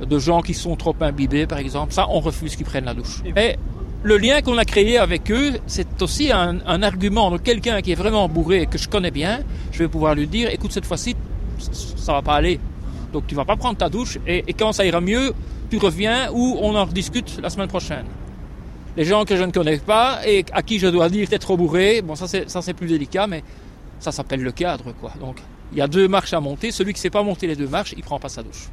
de 0.01 0.19
gens 0.19 0.41
qui 0.41 0.53
sont 0.53 0.75
trop 0.75 0.95
imbibés, 1.01 1.47
par 1.47 1.59
exemple. 1.59 1.93
Ça, 1.93 2.07
on 2.09 2.19
refuse 2.19 2.55
qu'ils 2.55 2.65
prennent 2.65 2.85
la 2.85 2.93
douche. 2.93 3.21
Mais 3.35 3.57
le 4.03 4.17
lien 4.17 4.41
qu'on 4.41 4.57
a 4.57 4.65
créé 4.65 4.97
avec 4.97 5.31
eux, 5.31 5.53
c'est 5.67 6.01
aussi 6.01 6.31
un, 6.31 6.59
argument. 6.83 7.31
de 7.31 7.37
quelqu'un 7.37 7.81
qui 7.81 7.91
est 7.91 7.95
vraiment 7.95 8.27
bourré 8.29 8.63
et 8.63 8.65
que 8.67 8.77
je 8.77 8.87
connais 8.87 9.11
bien, 9.11 9.39
je 9.71 9.79
vais 9.79 9.87
pouvoir 9.87 10.15
lui 10.15 10.27
dire, 10.27 10.49
écoute, 10.51 10.71
cette 10.71 10.85
fois-ci, 10.85 11.15
ça 11.57 12.13
va 12.13 12.21
pas 12.21 12.35
aller. 12.35 12.59
Donc 13.13 13.27
tu 13.27 13.35
vas 13.35 13.45
pas 13.45 13.55
prendre 13.55 13.77
ta 13.77 13.89
douche 13.89 14.19
et, 14.27 14.43
quand 14.53 14.73
ça 14.73 14.85
ira 14.85 15.01
mieux, 15.01 15.33
tu 15.69 15.77
reviens 15.77 16.29
ou 16.33 16.57
on 16.61 16.75
en 16.75 16.85
rediscute 16.85 17.39
la 17.41 17.49
semaine 17.49 17.67
prochaine. 17.67 18.05
Les 18.97 19.05
gens 19.05 19.25
que 19.25 19.35
je 19.35 19.43
ne 19.43 19.51
connais 19.51 19.77
pas 19.77 20.19
et 20.27 20.45
à 20.51 20.61
qui 20.61 20.79
je 20.79 20.87
dois 20.87 21.09
dire 21.09 21.27
t'es 21.29 21.39
trop 21.39 21.57
bourré, 21.57 22.01
bon 22.01 22.15
ça 22.15 22.27
c'est 22.27 22.49
ça 22.49 22.61
c'est 22.61 22.73
plus 22.73 22.87
délicat, 22.87 23.27
mais 23.27 23.43
ça 23.99 24.11
s'appelle 24.11 24.41
le 24.41 24.51
cadre 24.51 24.93
quoi. 24.99 25.13
Donc 25.19 25.37
il 25.71 25.77
y 25.77 25.81
a 25.81 25.87
deux 25.87 26.07
marches 26.07 26.33
à 26.33 26.41
monter. 26.41 26.71
Celui 26.71 26.93
qui 26.93 26.99
sait 26.99 27.09
pas 27.09 27.23
monter 27.23 27.47
les 27.47 27.55
deux 27.55 27.67
marches, 27.67 27.93
il 27.97 28.03
prend 28.03 28.19
pas 28.19 28.29
sa 28.29 28.43
douche 28.43 28.69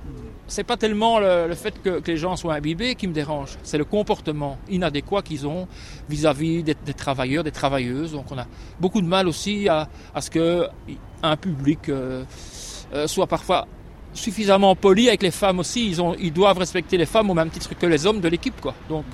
c'est 0.47 0.65
pas 0.65 0.77
tellement 0.77 1.19
le, 1.19 1.55
fait 1.55 1.81
que, 1.83 2.03
les 2.07 2.17
gens 2.17 2.37
soient 2.37 2.55
imbibés 2.55 2.95
qui 2.95 3.07
me 3.07 3.13
dérange, 3.13 3.57
c'est 3.63 3.79
le 3.79 3.85
comportement 3.85 4.59
inadéquat 4.69 5.23
qu'ils 5.23 5.47
ont 5.47 5.67
vis-à-vis 6.09 6.63
des, 6.63 6.75
travailleurs, 6.95 7.45
des 7.45 7.51
travailleuses. 7.51 8.13
Donc 8.13 8.27
on 8.31 8.39
a 8.39 8.47
beaucoup 8.81 9.01
de 9.01 9.07
mal 9.07 9.29
aussi 9.29 9.69
à, 9.69 9.89
ce 10.21 10.31
que 10.31 10.67
un 11.23 11.37
public 11.37 11.89
euh, 11.89 12.25
euh, 12.93 13.07
soit 13.07 13.27
parfois 13.27 13.67
suffisamment 14.13 14.75
poli 14.77 15.09
avec 15.09 15.23
les 15.23 15.31
femmes 15.31 15.61
aussi. 15.61 15.97
Ils, 16.19 16.33
doivent 16.33 16.59
respecter 16.59 16.99
les 16.99 17.07
femmes 17.07 17.31
au 17.31 17.35
même 17.35 17.51
titre 17.51 17.77
que 17.79 17.87
les 17.87 18.07
hommes 18.07 18.21
de 18.21 18.29
l'équipe. 18.29 18.55
Donc 18.89 19.05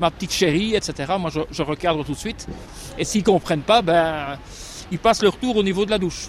ma 0.00 0.10
petite 0.10 0.32
chérie, 0.32 0.74
etc. 0.74 1.14
Moi, 1.18 1.30
je, 1.30 1.40
je 1.50 1.62
recadre 1.62 2.04
tout 2.04 2.12
de 2.12 2.18
suite. 2.18 2.46
Et 2.98 3.04
s'ils 3.04 3.22
comprennent 3.24 3.62
pas, 3.62 3.82
ben, 3.82 4.38
ils 4.90 4.98
passent 4.98 5.22
leur 5.22 5.36
tour 5.36 5.56
au 5.56 5.62
niveau 5.62 5.84
de 5.84 5.90
la 5.90 5.98
douche. 5.98 6.28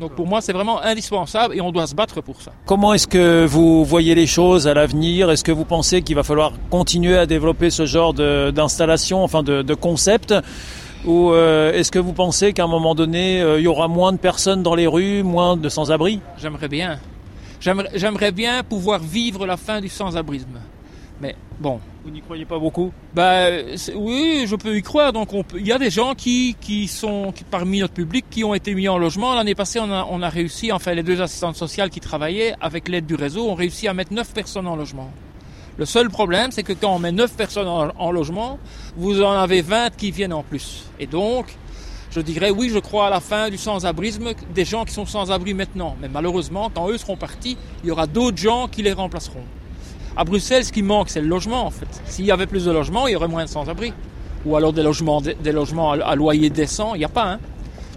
Donc 0.00 0.12
pour 0.12 0.26
moi, 0.26 0.40
c'est 0.40 0.52
vraiment 0.52 0.82
indispensable 0.82 1.54
et 1.54 1.60
on 1.60 1.72
doit 1.72 1.86
se 1.86 1.94
battre 1.94 2.20
pour 2.20 2.40
ça. 2.42 2.52
Comment 2.66 2.92
est-ce 2.92 3.06
que 3.06 3.46
vous 3.46 3.84
voyez 3.84 4.14
les 4.14 4.26
choses 4.26 4.68
à 4.68 4.74
l'avenir? 4.74 5.30
Est-ce 5.30 5.44
que 5.44 5.52
vous 5.52 5.64
pensez 5.64 6.02
qu'il 6.02 6.16
va 6.16 6.22
falloir 6.22 6.52
continuer 6.70 7.16
à 7.16 7.26
développer 7.26 7.70
ce 7.70 7.86
genre 7.86 8.12
d'installation, 8.12 9.24
enfin 9.24 9.42
de, 9.42 9.62
de 9.62 9.74
concept? 9.74 10.34
Ou 11.06 11.30
euh, 11.30 11.72
est-ce 11.72 11.92
que 11.92 11.98
vous 11.98 12.12
pensez 12.12 12.52
qu'à 12.52 12.64
un 12.64 12.68
moment 12.68 12.94
donné, 12.94 13.40
euh, 13.40 13.60
il 13.60 13.64
y 13.64 13.68
aura 13.68 13.86
moins 13.86 14.12
de 14.12 14.18
personnes 14.18 14.62
dans 14.62 14.74
les 14.74 14.86
rues, 14.86 15.22
moins 15.22 15.56
de 15.56 15.68
sans-abri? 15.68 16.20
J'aimerais 16.36 16.68
bien. 16.68 16.98
J'aimerais 17.60 18.32
bien 18.32 18.62
pouvoir 18.62 19.00
vivre 19.00 19.46
la 19.46 19.56
fin 19.56 19.80
du 19.80 19.88
sans-abrisme. 19.88 20.60
Mais 21.20 21.34
bon. 21.58 21.80
Vous 22.06 22.12
n'y 22.12 22.20
croyez 22.20 22.44
pas 22.44 22.60
beaucoup 22.60 22.92
bah, 23.14 23.48
Oui, 23.96 24.44
je 24.46 24.54
peux 24.54 24.76
y 24.76 24.82
croire. 24.82 25.12
Donc 25.12 25.30
il 25.56 25.66
y 25.66 25.72
a 25.72 25.78
des 25.78 25.90
gens 25.90 26.14
qui, 26.14 26.54
sont 26.86 27.34
parmi 27.50 27.80
notre 27.80 27.94
public 27.94 28.26
qui 28.30 28.44
ont 28.44 28.54
été 28.54 28.76
mis 28.76 28.86
en 28.86 28.96
logement. 28.96 29.34
L'année 29.34 29.56
passée, 29.56 29.80
on 29.80 30.22
a, 30.22 30.28
réussi, 30.28 30.70
enfin 30.70 30.94
les 30.94 31.02
deux 31.02 31.20
assistantes 31.20 31.56
sociales 31.56 31.90
qui 31.90 31.98
travaillaient 31.98 32.54
avec 32.60 32.88
l'aide 32.88 33.06
du 33.06 33.16
réseau, 33.16 33.50
ont 33.50 33.56
réussi 33.56 33.88
à 33.88 33.92
mettre 33.92 34.12
neuf 34.12 34.32
personnes 34.32 34.68
en 34.68 34.76
logement. 34.76 35.10
Le 35.78 35.84
seul 35.84 36.08
problème, 36.08 36.52
c'est 36.52 36.62
que 36.62 36.74
quand 36.74 36.94
on 36.94 37.00
met 37.00 37.10
neuf 37.10 37.34
personnes 37.34 37.66
en, 37.66 38.12
logement, 38.12 38.60
vous 38.96 39.20
en 39.20 39.32
avez 39.32 39.60
20 39.60 39.96
qui 39.96 40.12
viennent 40.12 40.32
en 40.32 40.44
plus. 40.44 40.84
Et 41.00 41.08
donc, 41.08 41.56
je 42.12 42.20
dirais 42.20 42.50
oui, 42.50 42.70
je 42.72 42.78
crois 42.78 43.08
à 43.08 43.10
la 43.10 43.18
fin 43.18 43.50
du 43.50 43.58
sans-abrisme, 43.58 44.28
des 44.54 44.64
gens 44.64 44.84
qui 44.84 44.94
sont 44.94 45.06
sans-abri 45.06 45.54
maintenant. 45.54 45.96
Mais 46.00 46.08
malheureusement, 46.08 46.70
quand 46.72 46.88
eux 46.88 46.98
seront 46.98 47.16
partis, 47.16 47.58
il 47.82 47.88
y 47.88 47.90
aura 47.90 48.06
d'autres 48.06 48.38
gens 48.38 48.68
qui 48.68 48.84
les 48.84 48.92
remplaceront. 48.92 49.42
À 50.16 50.24
Bruxelles, 50.24 50.64
ce 50.64 50.72
qui 50.72 50.82
manque, 50.82 51.10
c'est 51.10 51.20
le 51.20 51.28
logement, 51.28 51.66
en 51.66 51.70
fait. 51.70 51.88
S'il 52.06 52.24
y 52.24 52.30
avait 52.30 52.46
plus 52.46 52.64
de 52.64 52.70
logements, 52.70 53.06
il 53.06 53.12
y 53.12 53.16
aurait 53.16 53.28
moins 53.28 53.44
de 53.44 53.48
sans-abri. 53.48 53.92
Ou 54.46 54.56
alors 54.56 54.72
des 54.72 54.82
logements, 54.82 55.20
à 55.92 56.14
loyer 56.14 56.50
décent, 56.50 56.94
il 56.94 56.98
n'y 56.98 57.04
a 57.04 57.08
pas. 57.08 57.32
Hein. 57.32 57.38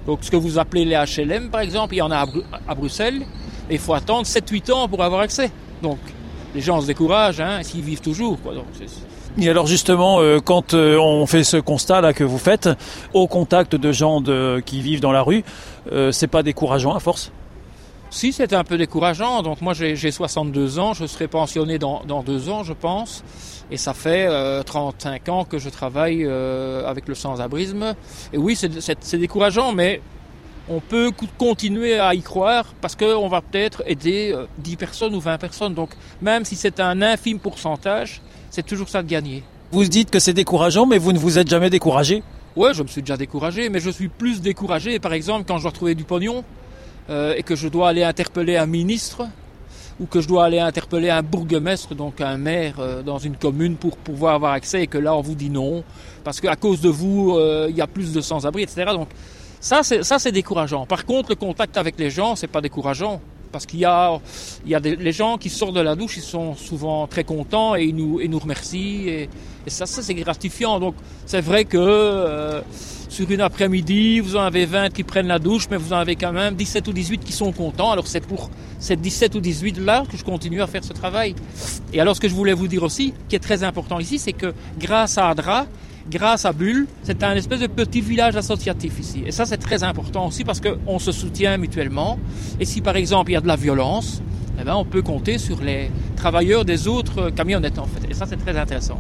Donc, 0.05 0.19
ce 0.21 0.31
que 0.31 0.35
vous 0.35 0.57
appelez 0.59 0.85
les 0.85 0.95
HLM, 0.95 1.49
par 1.49 1.61
exemple, 1.61 1.93
il 1.93 1.99
y 1.99 2.01
en 2.01 2.11
a 2.11 2.25
à, 2.67 2.75
Bruxelles. 2.75 3.21
Et 3.69 3.75
il 3.75 3.79
faut 3.79 3.93
attendre 3.93 4.25
7-8 4.25 4.71
ans 4.71 4.87
pour 4.87 5.03
avoir 5.03 5.21
accès. 5.21 5.51
Donc, 5.81 5.99
les 6.55 6.61
gens 6.61 6.81
se 6.81 6.87
découragent, 6.87 7.39
hein, 7.39 7.59
s'ils 7.61 7.83
vivent 7.83 8.01
toujours. 8.01 8.37
Et 9.37 9.49
alors 9.49 9.67
justement, 9.67 10.19
euh, 10.19 10.39
quand 10.39 10.73
euh, 10.73 10.97
on 10.97 11.25
fait 11.25 11.43
ce 11.43 11.57
constat 11.57 12.01
là 12.01 12.13
que 12.13 12.23
vous 12.23 12.39
faites, 12.39 12.69
au 13.13 13.27
contact 13.27 13.75
de 13.75 13.91
gens 13.91 14.21
qui 14.65 14.81
vivent 14.81 15.01
dans 15.01 15.11
la 15.11 15.21
rue, 15.21 15.43
euh, 15.91 16.11
c'est 16.11 16.27
pas 16.27 16.43
décourageant 16.43 16.93
à 16.95 16.99
force? 16.99 17.31
Si, 18.11 18.33
c'est 18.33 18.53
un 18.53 18.63
peu 18.63 18.77
décourageant. 18.77 19.43
Donc 19.43 19.61
moi, 19.61 19.73
j'ai 19.73 20.11
62 20.11 20.79
ans, 20.79 20.93
je 20.93 21.05
serai 21.05 21.27
pensionné 21.27 21.77
dans, 21.77 22.01
dans, 22.07 22.23
deux 22.23 22.49
ans, 22.49 22.63
je 22.63 22.73
pense. 22.73 23.23
Et 23.71 23.77
ça 23.77 23.93
fait 23.93 24.27
35 24.63 25.29
ans 25.29 25.45
que 25.45 25.59
je 25.59 25.69
travaille 25.69 26.25
avec 26.25 27.07
le 27.07 27.15
sans-abrisme. 27.15 27.95
Et 28.33 28.37
oui, 28.37 28.55
c'est 28.55 29.17
décourageant, 29.17 29.73
mais 29.73 30.01
on 30.69 30.79
peut 30.79 31.11
continuer 31.37 31.99
à 31.99 32.13
y 32.13 32.21
croire 32.21 32.73
parce 32.81 32.95
qu'on 32.95 33.27
va 33.27 33.41
peut-être 33.41 33.83
aider 33.87 34.35
10 34.59 34.75
personnes 34.75 35.15
ou 35.15 35.19
20 35.19 35.37
personnes. 35.37 35.73
Donc 35.73 35.91
même 36.21 36.45
si 36.45 36.55
c'est 36.55 36.79
un 36.79 37.01
infime 37.01 37.39
pourcentage, 37.39 38.21
c'est 38.49 38.65
toujours 38.65 38.89
ça 38.89 39.03
de 39.03 39.07
gagner. 39.07 39.43
Vous 39.71 39.83
dites 39.85 40.09
que 40.09 40.19
c'est 40.19 40.33
décourageant, 40.33 40.85
mais 40.85 40.97
vous 40.97 41.11
ne 41.11 41.19
vous 41.19 41.37
êtes 41.37 41.47
jamais 41.47 41.69
découragé? 41.69 42.23
Ouais, 42.55 42.73
je 42.73 42.81
me 42.81 42.87
suis 42.87 43.01
déjà 43.01 43.17
découragé, 43.17 43.69
mais 43.69 43.79
je 43.79 43.89
suis 43.89 44.07
plus 44.07 44.41
découragé, 44.41 44.99
par 44.99 45.13
exemple, 45.13 45.45
quand 45.47 45.57
je 45.57 45.63
dois 45.63 45.71
trouver 45.71 45.93
du 45.93 46.03
pognon 46.03 46.43
euh, 47.09 47.33
et 47.35 47.43
que 47.43 47.55
je 47.55 47.67
dois 47.67 47.89
aller 47.89 48.03
interpeller 48.03 48.57
un 48.57 48.65
ministre 48.65 49.27
ou 49.99 50.05
que 50.05 50.21
je 50.21 50.27
dois 50.27 50.45
aller 50.45 50.59
interpeller 50.59 51.09
un 51.09 51.21
bourgmestre, 51.21 51.93
donc 51.93 52.21
un 52.21 52.37
maire 52.37 52.75
euh, 52.79 53.01
dans 53.01 53.17
une 53.17 53.35
commune 53.35 53.75
pour 53.75 53.97
pouvoir 53.97 54.35
avoir 54.35 54.53
accès 54.53 54.83
et 54.83 54.87
que 54.87 54.97
là 54.97 55.15
on 55.15 55.21
vous 55.21 55.35
dit 55.35 55.49
non 55.49 55.83
parce 56.23 56.39
qu'à 56.39 56.55
cause 56.55 56.81
de 56.81 56.89
vous 56.89 57.35
euh, 57.35 57.67
il 57.69 57.75
y 57.75 57.81
a 57.81 57.87
plus 57.87 58.13
de 58.13 58.21
sans-abri, 58.21 58.63
etc. 58.63 58.85
Donc 58.93 59.09
ça 59.59 59.81
c'est 59.83 60.03
ça 60.03 60.19
c'est 60.19 60.31
décourageant. 60.31 60.85
Par 60.85 61.05
contre, 61.05 61.29
le 61.29 61.35
contact 61.35 61.77
avec 61.77 61.99
les 61.99 62.09
gens 62.09 62.35
c'est 62.35 62.47
pas 62.47 62.61
décourageant 62.61 63.21
parce 63.51 63.65
qu'il 63.65 63.79
y 63.79 63.85
a, 63.85 64.19
il 64.65 64.71
y 64.71 64.75
a 64.75 64.79
des, 64.79 64.95
les 64.95 65.11
gens 65.11 65.37
qui 65.37 65.49
sortent 65.49 65.73
de 65.73 65.81
la 65.81 65.95
douche, 65.95 66.17
ils 66.17 66.23
sont 66.23 66.55
souvent 66.55 67.07
très 67.07 67.23
contents 67.23 67.75
et 67.75 67.85
ils 67.85 67.95
nous, 67.95 68.19
ils 68.21 68.29
nous 68.29 68.39
remercient. 68.39 69.07
Et, 69.07 69.29
et 69.65 69.69
ça, 69.69 69.85
ça 69.85 70.01
c'est 70.01 70.13
gratifiant. 70.13 70.79
Donc 70.79 70.95
c'est 71.25 71.41
vrai 71.41 71.65
que 71.65 71.77
euh, 71.77 72.61
sur 73.09 73.29
une 73.29 73.41
après-midi, 73.41 74.19
vous 74.19 74.35
en 74.35 74.41
avez 74.41 74.65
20 74.65 74.91
qui 74.91 75.03
prennent 75.03 75.27
la 75.27 75.39
douche, 75.39 75.65
mais 75.69 75.77
vous 75.77 75.93
en 75.93 75.97
avez 75.97 76.15
quand 76.15 76.31
même 76.31 76.55
17 76.55 76.87
ou 76.87 76.93
18 76.93 77.23
qui 77.23 77.33
sont 77.33 77.51
contents. 77.51 77.91
Alors 77.91 78.07
c'est 78.07 78.25
pour 78.25 78.51
ces 78.77 78.95
17 78.95 79.35
ou 79.35 79.39
18 79.41 79.79
là 79.79 80.03
que 80.09 80.15
je 80.15 80.23
continue 80.23 80.61
à 80.61 80.67
faire 80.67 80.83
ce 80.83 80.93
travail. 80.93 81.35
Et 81.91 81.99
alors 81.99 82.15
ce 82.15 82.21
que 82.21 82.29
je 82.29 82.35
voulais 82.35 82.53
vous 82.53 82.67
dire 82.67 82.83
aussi, 82.83 83.13
qui 83.27 83.35
est 83.35 83.39
très 83.39 83.63
important 83.63 83.99
ici, 83.99 84.19
c'est 84.19 84.33
que 84.33 84.53
grâce 84.79 85.17
à 85.17 85.27
Adra, 85.27 85.65
grâce 86.09 86.45
à 86.45 86.53
Bulle, 86.53 86.87
c'est 87.03 87.23
un 87.23 87.35
espèce 87.35 87.59
de 87.59 87.67
petit 87.67 88.01
village 88.01 88.35
associatif 88.35 88.99
ici. 88.99 89.23
Et 89.25 89.31
ça, 89.31 89.45
c'est 89.45 89.57
très 89.57 89.83
important 89.83 90.27
aussi 90.27 90.43
parce 90.43 90.61
qu'on 90.61 90.99
se 90.99 91.11
soutient 91.11 91.57
mutuellement. 91.57 92.19
Et 92.59 92.65
si 92.65 92.79
par 92.81 92.95
exemple 92.95 93.31
il 93.31 93.33
y 93.33 93.37
a 93.37 93.41
de 93.41 93.47
la 93.47 93.55
violence, 93.55 94.21
eh 94.61 94.63
ben, 94.63 94.75
on 94.75 94.85
peut 94.85 95.01
compter 95.01 95.39
sur 95.39 95.61
les 95.61 95.89
travailleurs 96.15 96.63
des 96.63 96.87
autres 96.87 97.31
camionnettes 97.31 97.79
en 97.79 97.85
fait. 97.85 98.07
Et 98.07 98.13
ça, 98.13 98.27
c'est 98.27 98.37
très 98.37 98.55
intéressant. 98.55 98.97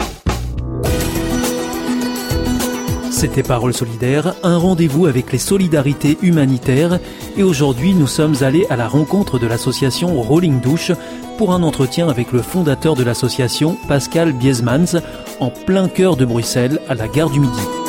C'était 3.09 3.43
Parole 3.43 3.73
solidaire, 3.73 4.35
un 4.43 4.57
rendez-vous 4.57 5.07
avec 5.07 5.31
les 5.31 5.37
solidarités 5.37 6.17
humanitaires. 6.21 6.99
Et 7.37 7.43
aujourd'hui, 7.43 7.93
nous 7.93 8.07
sommes 8.07 8.35
allés 8.41 8.65
à 8.69 8.75
la 8.75 8.87
rencontre 8.87 9.39
de 9.39 9.47
l'association 9.47 10.21
Rolling 10.21 10.61
Douche 10.61 10.91
pour 11.37 11.53
un 11.53 11.63
entretien 11.63 12.07
avec 12.07 12.31
le 12.31 12.41
fondateur 12.41 12.95
de 12.95 13.03
l'association, 13.03 13.77
Pascal 13.87 14.33
Biesmans, 14.33 15.01
en 15.39 15.49
plein 15.49 15.87
cœur 15.87 16.15
de 16.15 16.25
Bruxelles, 16.25 16.79
à 16.87 16.95
la 16.95 17.07
gare 17.07 17.29
du 17.29 17.39
Midi. 17.39 17.88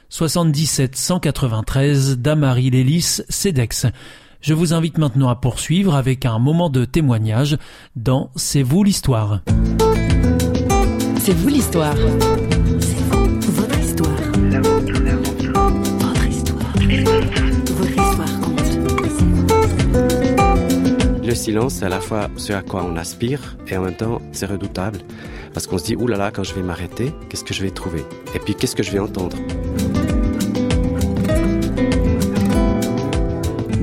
77 0.11 0.97
193 0.97 2.17
Damary 2.17 2.69
Lélis, 2.69 3.21
CEDEX. 3.29 3.85
Je 4.41 4.53
vous 4.53 4.73
invite 4.73 4.97
maintenant 4.97 5.29
à 5.29 5.35
poursuivre 5.35 5.95
avec 5.95 6.25
un 6.25 6.37
moment 6.37 6.69
de 6.69 6.83
témoignage 6.83 7.57
dans 7.95 8.29
C'est 8.35 8.61
vous 8.61 8.83
l'histoire. 8.83 9.39
C'est 11.17 11.31
vous 11.31 11.47
l'histoire. 11.47 11.95
C'est 11.95 12.99
vous, 13.09 13.39
votre 13.53 13.79
histoire. 13.79 14.11
Votre 15.99 16.27
histoire. 16.27 16.73
Votre 17.77 17.91
histoire 17.91 18.39
compte. 18.41 18.59
Le 21.25 21.35
silence, 21.35 21.75
c'est 21.75 21.85
à 21.85 21.89
la 21.89 22.01
fois 22.01 22.29
ce 22.35 22.51
à 22.51 22.61
quoi 22.61 22.83
on 22.83 22.97
aspire 22.97 23.55
et 23.69 23.77
en 23.77 23.83
même 23.83 23.95
temps, 23.95 24.21
c'est 24.33 24.47
redoutable. 24.47 24.99
Parce 25.53 25.67
qu'on 25.67 25.77
se 25.77 25.85
dit, 25.85 25.95
oulala, 25.95 26.17
là 26.17 26.25
là, 26.25 26.31
quand 26.31 26.43
je 26.43 26.53
vais 26.53 26.63
m'arrêter, 26.63 27.13
qu'est-ce 27.29 27.45
que 27.45 27.53
je 27.53 27.61
vais 27.61 27.71
trouver? 27.71 28.03
Et 28.35 28.39
puis, 28.39 28.55
qu'est-ce 28.55 28.75
que 28.75 28.83
je 28.83 28.91
vais 28.91 28.99
entendre? 28.99 29.37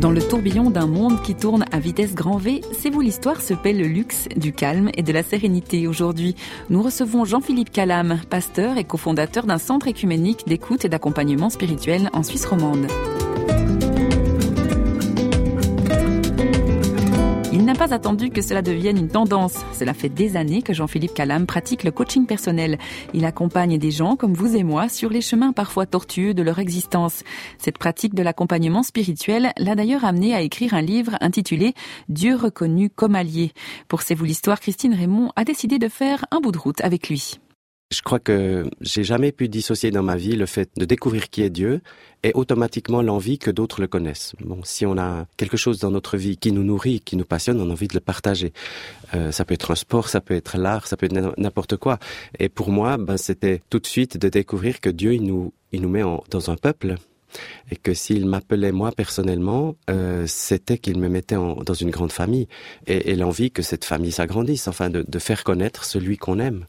Dans 0.09 0.15
le 0.15 0.23
tourbillon 0.23 0.71
d'un 0.71 0.87
monde 0.87 1.21
qui 1.21 1.35
tourne 1.35 1.67
à 1.71 1.79
vitesse 1.79 2.15
grand 2.15 2.39
V, 2.39 2.63
C'est 2.73 2.89
vous 2.89 3.03
l'histoire 3.03 3.43
se 3.43 3.53
paie 3.53 3.75
le 3.75 3.87
luxe 3.87 4.27
du 4.37 4.55
calme 4.55 4.89
et 4.95 5.03
de 5.03 5.13
la 5.13 5.23
sérénité. 5.23 5.87
Aujourd'hui, 5.87 6.35
nous 6.71 6.81
recevons 6.81 7.27
Jean-Philippe 7.27 7.71
Calam, 7.71 8.19
pasteur 8.31 8.79
et 8.79 8.85
cofondateur 8.85 9.45
d'un 9.45 9.59
centre 9.59 9.87
écuménique 9.87 10.47
d'écoute 10.47 10.87
et 10.87 10.89
d'accompagnement 10.89 11.51
spirituel 11.51 12.09
en 12.15 12.23
Suisse 12.23 12.47
romande. 12.47 12.87
Pas 17.79 17.95
attendu 17.95 18.31
que 18.31 18.43
cela 18.43 18.61
devienne 18.61 18.99
une 18.99 19.09
tendance. 19.09 19.65
Cela 19.73 19.95
fait 19.95 20.09
des 20.09 20.37
années 20.37 20.63
que 20.63 20.73
Jean-Philippe 20.73 21.15
Calam 21.15 21.47
pratique 21.47 21.85
le 21.85 21.93
coaching 21.93 22.27
personnel. 22.27 22.77
Il 23.15 23.25
accompagne 23.25 23.79
des 23.79 23.93
gens 23.93 24.17
comme 24.17 24.35
vous 24.35 24.57
et 24.57 24.65
moi 24.65 24.89
sur 24.89 25.11
les 25.11 25.21
chemins 25.21 25.53
parfois 25.53 25.87
tortueux 25.87 26.35
de 26.35 26.43
leur 26.43 26.59
existence. 26.59 27.23
Cette 27.57 27.79
pratique 27.79 28.17
de 28.17 28.25
l'accompagnement 28.25 28.83
spirituel 28.83 29.53
l'a 29.57 29.77
d'ailleurs 29.77 30.05
amené 30.05 30.35
à 30.35 30.41
écrire 30.41 30.75
un 30.75 30.83
livre 30.83 31.17
intitulé 31.21 31.75
Dieu 32.09 32.35
reconnu 32.35 32.91
comme 32.91 33.15
allié. 33.15 33.53
Pour 33.87 34.03
C'est 34.03 34.17
vous 34.17 34.25
l'histoire, 34.25 34.59
Christine 34.59 34.95
Raymond 34.95 35.31
a 35.37 35.45
décidé 35.45 35.79
de 35.79 35.89
faire 35.89 36.25
un 36.33 36.41
bout 36.41 36.51
de 36.51 36.59
route 36.59 36.81
avec 36.81 37.09
lui. 37.09 37.39
Je 37.91 38.03
crois 38.03 38.19
que 38.19 38.69
j'ai 38.83 39.03
jamais 39.03 39.33
pu 39.33 39.49
dissocier 39.49 39.91
dans 39.91 40.03
ma 40.03 40.17
vie 40.17 40.37
le 40.37 40.45
fait 40.45 40.69
de 40.77 40.85
découvrir 40.85 41.31
qui 41.31 41.41
est 41.41 41.49
Dieu 41.49 41.81
et 42.23 42.33
automatiquement 42.35 43.01
l'envie 43.01 43.39
que 43.39 43.51
d'autres 43.51 43.81
le 43.81 43.87
connaissent. 43.87 44.35
Bon, 44.41 44.61
si 44.63 44.85
on 44.85 44.99
a 44.99 45.25
quelque 45.39 45.57
chose 45.57 45.79
dans 45.79 45.91
notre 45.91 46.19
vie 46.19 46.37
qui 46.37 46.53
nous 46.53 46.65
nourrit, 46.65 47.01
qui 47.01 47.17
nous 47.17 47.25
passionne, 47.25 47.59
on 47.63 47.71
a 47.71 47.73
envie 47.73 47.89
de 47.89 47.95
le 47.95 48.01
partager. 48.01 48.53
Euh, 49.15 49.33
ça 49.33 49.47
peut 49.47 49.55
être 49.55 49.71
un 49.71 49.75
sport, 49.75 50.11
ça 50.11 50.21
peut 50.21 50.35
être 50.35 50.59
l'art, 50.59 50.87
ça 50.87 50.99
peut 50.99 51.07
être 51.07 51.35
n'importe 51.39 51.79
quoi. 51.79 51.99
Et 52.39 52.51
pour 52.51 52.71
moi, 52.71 52.99
ben, 52.99 53.17
c'était 53.17 53.63
tout 53.71 53.79
de 53.79 53.87
suite 53.87 54.19
de 54.19 54.29
découvrir 54.29 54.81
que 54.81 54.91
Dieu, 54.91 55.15
il 55.15 55.23
nous, 55.23 55.55
il 55.73 55.81
nous 55.81 55.89
met 55.89 56.03
dans 56.29 56.51
un 56.51 56.57
peuple 56.57 56.97
et 57.71 57.77
que 57.77 57.95
s'il 57.95 58.27
m'appelait 58.27 58.73
moi 58.73 58.93
personnellement, 58.93 59.77
euh, 59.89 60.25
c'était 60.27 60.77
qu'il 60.79 60.99
me 60.99 61.09
mettait 61.09 61.37
dans 61.37 61.75
une 61.75 61.91
grande 61.91 62.13
famille 62.13 62.49
et, 62.87 63.13
et 63.13 63.17
l'envie 63.17 63.51
que 63.51 63.63
cette 63.63 63.85
famille 63.85 64.13
s'agrandisse, 64.13 64.69
enfin 64.69 64.91
de, 64.91 65.05
de 65.07 65.19
faire 65.19 65.45
connaître 65.45 65.85
celui 65.85 66.19
qu'on 66.19 66.39
aime. 66.39 66.67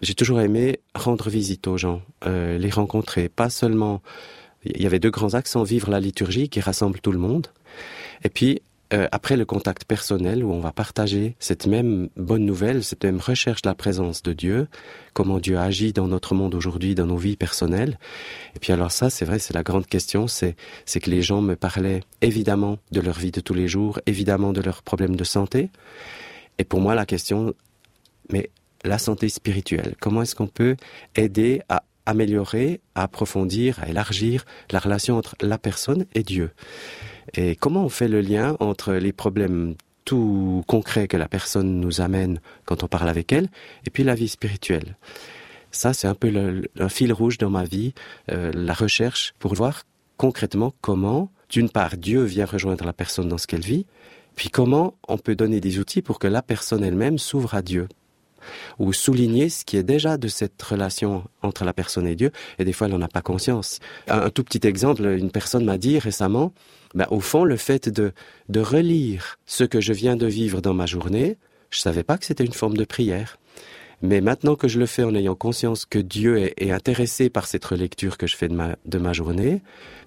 J'ai 0.00 0.14
toujours 0.14 0.40
aimé 0.40 0.80
rendre 0.94 1.28
visite 1.28 1.66
aux 1.66 1.76
gens, 1.76 2.02
euh, 2.26 2.56
les 2.58 2.70
rencontrer, 2.70 3.28
pas 3.28 3.50
seulement. 3.50 4.00
Il 4.64 4.82
y 4.82 4.86
avait 4.86 4.98
deux 4.98 5.10
grands 5.10 5.34
axes 5.34 5.56
vivre 5.56 5.90
la 5.90 6.00
liturgie 6.00 6.48
qui 6.48 6.60
rassemble 6.60 7.00
tout 7.00 7.12
le 7.12 7.18
monde, 7.18 7.48
et 8.24 8.28
puis 8.28 8.60
euh, 8.94 9.06
après 9.12 9.36
le 9.36 9.44
contact 9.44 9.84
personnel 9.84 10.42
où 10.42 10.50
on 10.50 10.60
va 10.60 10.72
partager 10.72 11.36
cette 11.40 11.66
même 11.66 12.08
bonne 12.16 12.46
nouvelle, 12.46 12.82
cette 12.82 13.04
même 13.04 13.18
recherche 13.18 13.60
de 13.60 13.68
la 13.68 13.74
présence 13.74 14.22
de 14.22 14.32
Dieu, 14.32 14.66
comment 15.12 15.40
Dieu 15.40 15.58
agit 15.58 15.92
dans 15.92 16.08
notre 16.08 16.34
monde 16.34 16.54
aujourd'hui, 16.54 16.94
dans 16.94 17.04
nos 17.04 17.18
vies 17.18 17.36
personnelles. 17.36 17.98
Et 18.56 18.58
puis 18.58 18.72
alors 18.72 18.90
ça, 18.90 19.10
c'est 19.10 19.26
vrai, 19.26 19.38
c'est 19.38 19.52
la 19.52 19.62
grande 19.62 19.86
question, 19.86 20.26
c'est 20.26 20.56
que 20.86 21.10
les 21.10 21.20
gens 21.20 21.42
me 21.42 21.54
parlaient 21.54 22.02
évidemment 22.22 22.78
de 22.90 23.00
leur 23.00 23.18
vie 23.18 23.30
de 23.30 23.40
tous 23.40 23.54
les 23.54 23.68
jours, 23.68 24.00
évidemment 24.06 24.54
de 24.54 24.62
leurs 24.62 24.82
problèmes 24.82 25.16
de 25.16 25.24
santé. 25.24 25.70
Et 26.58 26.64
pour 26.64 26.80
moi, 26.80 26.94
la 26.94 27.04
question 27.04 27.54
mais 28.30 28.50
la 28.84 28.98
santé 28.98 29.28
spirituelle. 29.28 29.94
Comment 30.00 30.22
est-ce 30.22 30.34
qu'on 30.34 30.46
peut 30.46 30.76
aider 31.14 31.62
à 31.68 31.84
améliorer, 32.06 32.80
à 32.94 33.02
approfondir, 33.02 33.82
à 33.82 33.88
élargir 33.88 34.44
la 34.70 34.78
relation 34.78 35.16
entre 35.16 35.36
la 35.40 35.58
personne 35.58 36.06
et 36.14 36.22
Dieu? 36.22 36.50
Et 37.34 37.56
comment 37.56 37.84
on 37.84 37.88
fait 37.88 38.08
le 38.08 38.20
lien 38.20 38.56
entre 38.60 38.94
les 38.94 39.12
problèmes 39.12 39.74
tout 40.04 40.64
concrets 40.66 41.08
que 41.08 41.18
la 41.18 41.28
personne 41.28 41.80
nous 41.80 42.00
amène 42.00 42.40
quand 42.64 42.82
on 42.82 42.88
parle 42.88 43.08
avec 43.10 43.32
elle 43.32 43.48
et 43.86 43.90
puis 43.90 44.04
la 44.04 44.14
vie 44.14 44.28
spirituelle? 44.28 44.96
Ça, 45.70 45.92
c'est 45.92 46.08
un 46.08 46.14
peu 46.14 46.30
le, 46.30 46.70
un 46.78 46.88
fil 46.88 47.12
rouge 47.12 47.36
dans 47.36 47.50
ma 47.50 47.64
vie, 47.64 47.92
euh, 48.30 48.50
la 48.54 48.72
recherche 48.72 49.34
pour 49.38 49.54
voir 49.54 49.82
concrètement 50.16 50.72
comment, 50.80 51.30
d'une 51.50 51.68
part, 51.68 51.96
Dieu 51.98 52.22
vient 52.24 52.46
rejoindre 52.46 52.84
la 52.84 52.94
personne 52.94 53.28
dans 53.28 53.38
ce 53.38 53.46
qu'elle 53.46 53.60
vit, 53.60 53.86
puis 54.34 54.48
comment 54.50 54.94
on 55.08 55.18
peut 55.18 55.34
donner 55.34 55.60
des 55.60 55.78
outils 55.78 56.00
pour 56.00 56.18
que 56.18 56.26
la 56.26 56.42
personne 56.42 56.84
elle-même 56.84 57.18
s'ouvre 57.18 57.54
à 57.54 57.62
Dieu 57.62 57.88
ou 58.78 58.92
souligner 58.92 59.48
ce 59.48 59.64
qui 59.64 59.76
est 59.76 59.82
déjà 59.82 60.16
de 60.16 60.28
cette 60.28 60.60
relation 60.62 61.24
entre 61.42 61.64
la 61.64 61.72
personne 61.72 62.06
et 62.06 62.14
Dieu, 62.14 62.30
et 62.58 62.64
des 62.64 62.72
fois 62.72 62.86
elle 62.86 62.94
n'en 62.94 63.02
a 63.02 63.08
pas 63.08 63.22
conscience. 63.22 63.80
Un, 64.08 64.30
tout 64.30 64.44
petit 64.44 64.66
exemple, 64.66 65.04
une 65.04 65.30
personne 65.30 65.64
m'a 65.64 65.78
dit 65.78 65.98
récemment, 65.98 66.52
ben, 66.94 67.06
au 67.10 67.20
fond, 67.20 67.44
le 67.44 67.56
fait 67.56 67.88
de, 67.88 68.12
de 68.48 68.60
relire 68.60 69.38
ce 69.46 69.64
que 69.64 69.80
je 69.80 69.92
viens 69.92 70.16
de 70.16 70.26
vivre 70.26 70.60
dans 70.60 70.74
ma 70.74 70.86
journée, 70.86 71.36
je 71.70 71.78
savais 71.80 72.02
pas 72.02 72.16
que 72.18 72.24
c'était 72.24 72.44
une 72.44 72.52
forme 72.52 72.76
de 72.76 72.84
prière. 72.84 73.38
Mais 74.00 74.20
maintenant 74.20 74.54
que 74.54 74.68
je 74.68 74.78
le 74.78 74.86
fais 74.86 75.02
en 75.02 75.14
ayant 75.14 75.34
conscience 75.34 75.84
que 75.84 75.98
Dieu 75.98 76.38
est, 76.38 76.54
est 76.56 76.70
intéressé 76.70 77.30
par 77.30 77.46
cette 77.46 77.64
relecture 77.64 78.16
que 78.16 78.28
je 78.28 78.36
fais 78.36 78.48
de 78.48 78.54
ma, 78.54 78.76
de 78.86 78.98
ma 78.98 79.12
journée, 79.12 79.60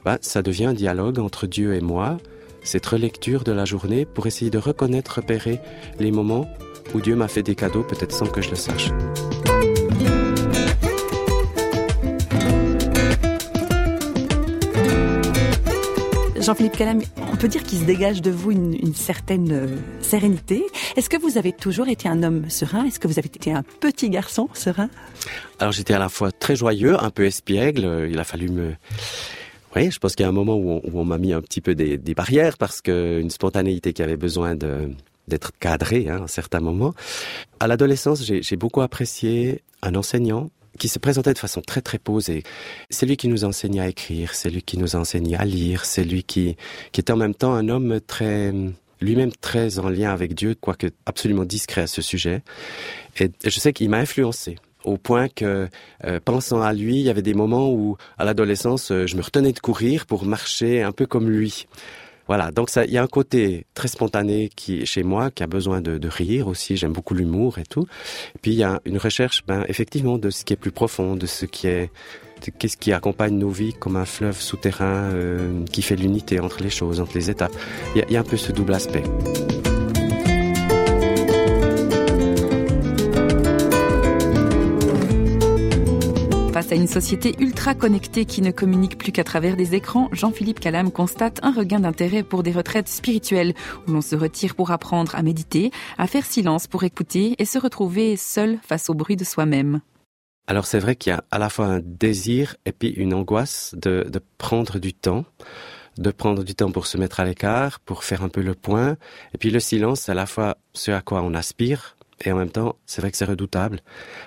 ben, 0.05 0.17
ça 0.21 0.41
devient 0.41 0.65
un 0.65 0.73
dialogue 0.73 1.19
entre 1.19 1.45
Dieu 1.45 1.75
et 1.75 1.81
moi, 1.81 2.17
cette 2.63 2.85
relecture 2.85 3.43
de 3.43 3.51
la 3.51 3.65
journée 3.65 4.05
pour 4.05 4.27
essayer 4.27 4.51
de 4.51 4.57
reconnaître, 4.57 5.15
repérer 5.15 5.59
les 5.99 6.11
moments 6.11 6.47
où 6.93 7.01
Dieu 7.01 7.15
m'a 7.15 7.27
fait 7.27 7.43
des 7.43 7.55
cadeaux 7.55 7.83
peut-être 7.83 8.13
sans 8.13 8.27
que 8.27 8.41
je 8.41 8.49
le 8.49 8.55
sache. 8.55 8.89
Jean-Philippe 16.39 16.75
Calam, 16.75 16.99
on 17.31 17.35
peut 17.35 17.47
dire 17.47 17.61
qu'il 17.61 17.77
se 17.77 17.83
dégage 17.83 18.23
de 18.23 18.31
vous 18.31 18.49
une, 18.49 18.73
une 18.73 18.95
certaine 18.95 19.51
euh, 19.51 19.67
sérénité. 20.01 20.65
Est-ce 20.97 21.07
que 21.07 21.17
vous 21.17 21.37
avez 21.37 21.51
toujours 21.53 21.87
été 21.87 22.09
un 22.09 22.23
homme 22.23 22.49
serein? 22.49 22.83
Est-ce 22.85 22.99
que 22.99 23.07
vous 23.07 23.19
avez 23.19 23.27
été 23.27 23.51
un 23.51 23.61
petit 23.61 24.09
garçon 24.09 24.49
serein? 24.55 24.89
Alors 25.59 25.71
j'étais 25.71 25.93
à 25.93 25.99
la 25.99 26.09
fois 26.09 26.31
très 26.31 26.55
joyeux, 26.55 27.01
un 27.01 27.11
peu 27.11 27.25
espiègle. 27.25 28.07
Il 28.09 28.17
a 28.17 28.23
fallu 28.23 28.49
me... 28.49 28.73
Oui, 29.75 29.91
je 29.91 29.99
pense 29.99 30.15
qu'il 30.15 30.23
y 30.23 30.25
a 30.25 30.29
un 30.29 30.33
moment 30.33 30.55
où 30.55 30.71
on, 30.71 30.81
où 30.83 30.99
on 30.99 31.05
m'a 31.05 31.19
mis 31.19 31.31
un 31.31 31.41
petit 31.41 31.61
peu 31.61 31.75
des, 31.75 31.99
des 31.99 32.15
barrières 32.15 32.57
parce 32.57 32.81
qu'une 32.81 33.29
spontanéité 33.29 33.93
qui 33.93 34.01
avait 34.01 34.17
besoin 34.17 34.55
de, 34.55 34.89
d'être 35.31 35.51
cadré 35.59 36.07
hein, 36.09 36.17
à 36.17 36.23
un 36.23 36.27
certain 36.27 36.59
moment. 36.59 36.93
À 37.59 37.67
l'adolescence, 37.67 38.23
j'ai 38.23 38.55
beaucoup 38.55 38.81
apprécié 38.81 39.63
un 39.81 39.95
enseignant 39.95 40.51
qui 40.77 40.87
se 40.87 40.99
présentait 40.99 41.33
de 41.33 41.39
façon 41.39 41.61
très 41.61 41.81
très 41.81 41.97
posée. 41.97 42.43
C'est 42.89 43.05
lui 43.05 43.17
qui 43.17 43.27
nous 43.27 43.43
enseignait 43.43 43.81
à 43.81 43.89
écrire, 43.89 44.33
c'est 44.33 44.49
lui 44.49 44.61
qui 44.61 44.77
nous 44.77 44.95
enseignait 44.95 45.37
à 45.37 45.45
lire, 45.45 45.85
c'est 45.85 46.03
lui 46.03 46.23
qui, 46.23 46.55
qui 46.91 47.01
était 47.01 47.13
en 47.13 47.17
même 47.17 47.35
temps 47.35 47.53
un 47.53 47.67
homme 47.69 47.99
très 48.01 48.53
lui-même 49.01 49.31
très 49.31 49.79
en 49.79 49.89
lien 49.89 50.11
avec 50.11 50.35
Dieu, 50.35 50.53
quoique 50.53 50.87
absolument 51.07 51.43
discret 51.43 51.81
à 51.81 51.87
ce 51.87 52.03
sujet. 52.03 52.43
Et 53.19 53.31
je 53.43 53.59
sais 53.59 53.73
qu'il 53.73 53.89
m'a 53.89 53.97
influencé 53.97 54.57
au 54.83 54.97
point 54.97 55.27
que, 55.27 55.69
euh, 56.05 56.19
pensant 56.23 56.61
à 56.61 56.73
lui, 56.73 56.95
il 56.95 57.03
y 57.03 57.09
avait 57.09 57.21
des 57.21 57.33
moments 57.33 57.71
où, 57.71 57.97
à 58.17 58.25
l'adolescence, 58.25 58.91
euh, 58.91 59.05
je 59.05 59.15
me 59.15 59.21
retenais 59.21 59.51
de 59.51 59.59
courir 59.59 60.05
pour 60.05 60.25
marcher 60.25 60.81
un 60.81 60.91
peu 60.91 61.05
comme 61.05 61.29
lui. 61.29 61.67
Voilà, 62.31 62.49
donc 62.49 62.69
il 62.77 62.93
y 62.93 62.97
a 62.97 63.03
un 63.03 63.07
côté 63.07 63.65
très 63.73 63.89
spontané 63.89 64.49
qui 64.55 64.85
chez 64.85 65.03
moi, 65.03 65.31
qui 65.31 65.43
a 65.43 65.47
besoin 65.47 65.81
de, 65.81 66.07
rire 66.07 66.47
aussi. 66.47 66.77
J'aime 66.77 66.93
beaucoup 66.93 67.13
l'humour 67.13 67.59
et 67.59 67.65
tout. 67.65 67.85
Et 68.35 68.39
puis 68.41 68.51
il 68.51 68.57
y 68.57 68.63
a 68.63 68.79
une 68.85 68.97
recherche, 68.97 69.43
ben 69.45 69.65
effectivement, 69.67 70.17
de 70.17 70.29
ce 70.29 70.45
qui 70.45 70.53
est 70.53 70.55
plus 70.55 70.71
profond, 70.71 71.17
de 71.17 71.25
ce 71.25 71.45
qui 71.45 71.67
est, 71.67 71.91
qu'est-ce 72.57 72.77
qui 72.77 72.93
accompagne 72.93 73.37
nos 73.37 73.49
vies 73.49 73.73
comme 73.73 73.97
un 73.97 74.05
fleuve 74.05 74.39
souterrain 74.39 75.11
euh, 75.11 75.65
qui 75.73 75.81
fait 75.81 75.97
l'unité 75.97 76.39
entre 76.39 76.63
les 76.63 76.69
choses, 76.69 77.01
entre 77.01 77.15
les 77.15 77.29
étapes. 77.29 77.51
Il 77.97 78.09
y 78.09 78.15
a 78.15 78.21
un 78.21 78.23
peu 78.23 78.37
ce 78.37 78.53
double 78.53 78.75
aspect. 78.75 79.03
À 86.71 86.75
une 86.75 86.87
société 86.87 87.35
ultra 87.39 87.75
connectée 87.75 88.23
qui 88.23 88.41
ne 88.41 88.49
communique 88.49 88.97
plus 88.97 89.11
qu'à 89.11 89.25
travers 89.25 89.57
des 89.57 89.75
écrans, 89.75 90.07
Jean-Philippe 90.13 90.61
Calam 90.61 90.89
constate 90.89 91.41
un 91.43 91.51
regain 91.51 91.81
d'intérêt 91.81 92.23
pour 92.23 92.43
des 92.43 92.53
retraites 92.53 92.87
spirituelles 92.87 93.53
où 93.85 93.91
l'on 93.91 93.99
se 93.99 94.15
retire 94.15 94.55
pour 94.55 94.71
apprendre 94.71 95.13
à 95.13 95.21
méditer, 95.21 95.71
à 95.97 96.07
faire 96.07 96.25
silence 96.25 96.67
pour 96.67 96.85
écouter 96.85 97.35
et 97.39 97.43
se 97.43 97.59
retrouver 97.59 98.15
seul 98.15 98.57
face 98.63 98.89
au 98.89 98.93
bruit 98.93 99.17
de 99.17 99.25
soi-même. 99.25 99.81
Alors 100.47 100.65
c'est 100.65 100.79
vrai 100.79 100.95
qu'il 100.95 101.11
y 101.11 101.13
a 101.13 101.25
à 101.29 101.39
la 101.39 101.49
fois 101.49 101.65
un 101.65 101.81
désir 101.83 102.55
et 102.65 102.71
puis 102.71 102.87
une 102.87 103.13
angoisse 103.13 103.75
de, 103.77 104.07
de 104.09 104.21
prendre 104.37 104.79
du 104.79 104.93
temps 104.93 105.25
de 105.97 106.09
prendre 106.09 106.45
du 106.45 106.55
temps 106.55 106.71
pour 106.71 106.87
se 106.87 106.97
mettre 106.97 107.19
à 107.19 107.25
l'écart, 107.25 107.81
pour 107.81 108.05
faire 108.05 108.23
un 108.23 108.29
peu 108.29 108.41
le 108.41 108.55
point. 108.55 108.95
Et 109.33 109.37
puis 109.37 109.49
le 109.49 109.59
silence, 109.59 110.03
c'est 110.03 110.13
à 110.13 110.15
la 110.15 110.25
fois 110.25 110.55
ce 110.73 110.89
à 110.91 111.01
quoi 111.01 111.21
on 111.21 111.33
aspire, 111.33 111.97
et 112.23 112.31
en 112.31 112.37
même 112.37 112.49
temps, 112.49 112.75
c'est 112.85 113.01
vrai 113.01 113.11
que 113.11 113.17
c'est 113.17 113.25
redoutable, 113.25 113.81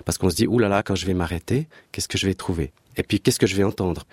parce 0.04 0.18
qu'on 0.18 0.30
se 0.30 0.36
dit, 0.36 0.46
oulala, 0.46 0.68
là 0.68 0.76
là, 0.76 0.82
quand 0.82 0.94
je 0.94 1.06
vais 1.06 1.14
m'arrêter, 1.14 1.68
qu'est-ce 1.92 2.08
que 2.08 2.18
je 2.18 2.26
vais 2.26 2.34
trouver? 2.34 2.72
Et 2.96 3.02
puis, 3.02 3.20
qu'est-ce 3.20 3.38
que 3.38 3.46
je 3.46 3.56
vais 3.56 3.64
entendre? 3.64 4.04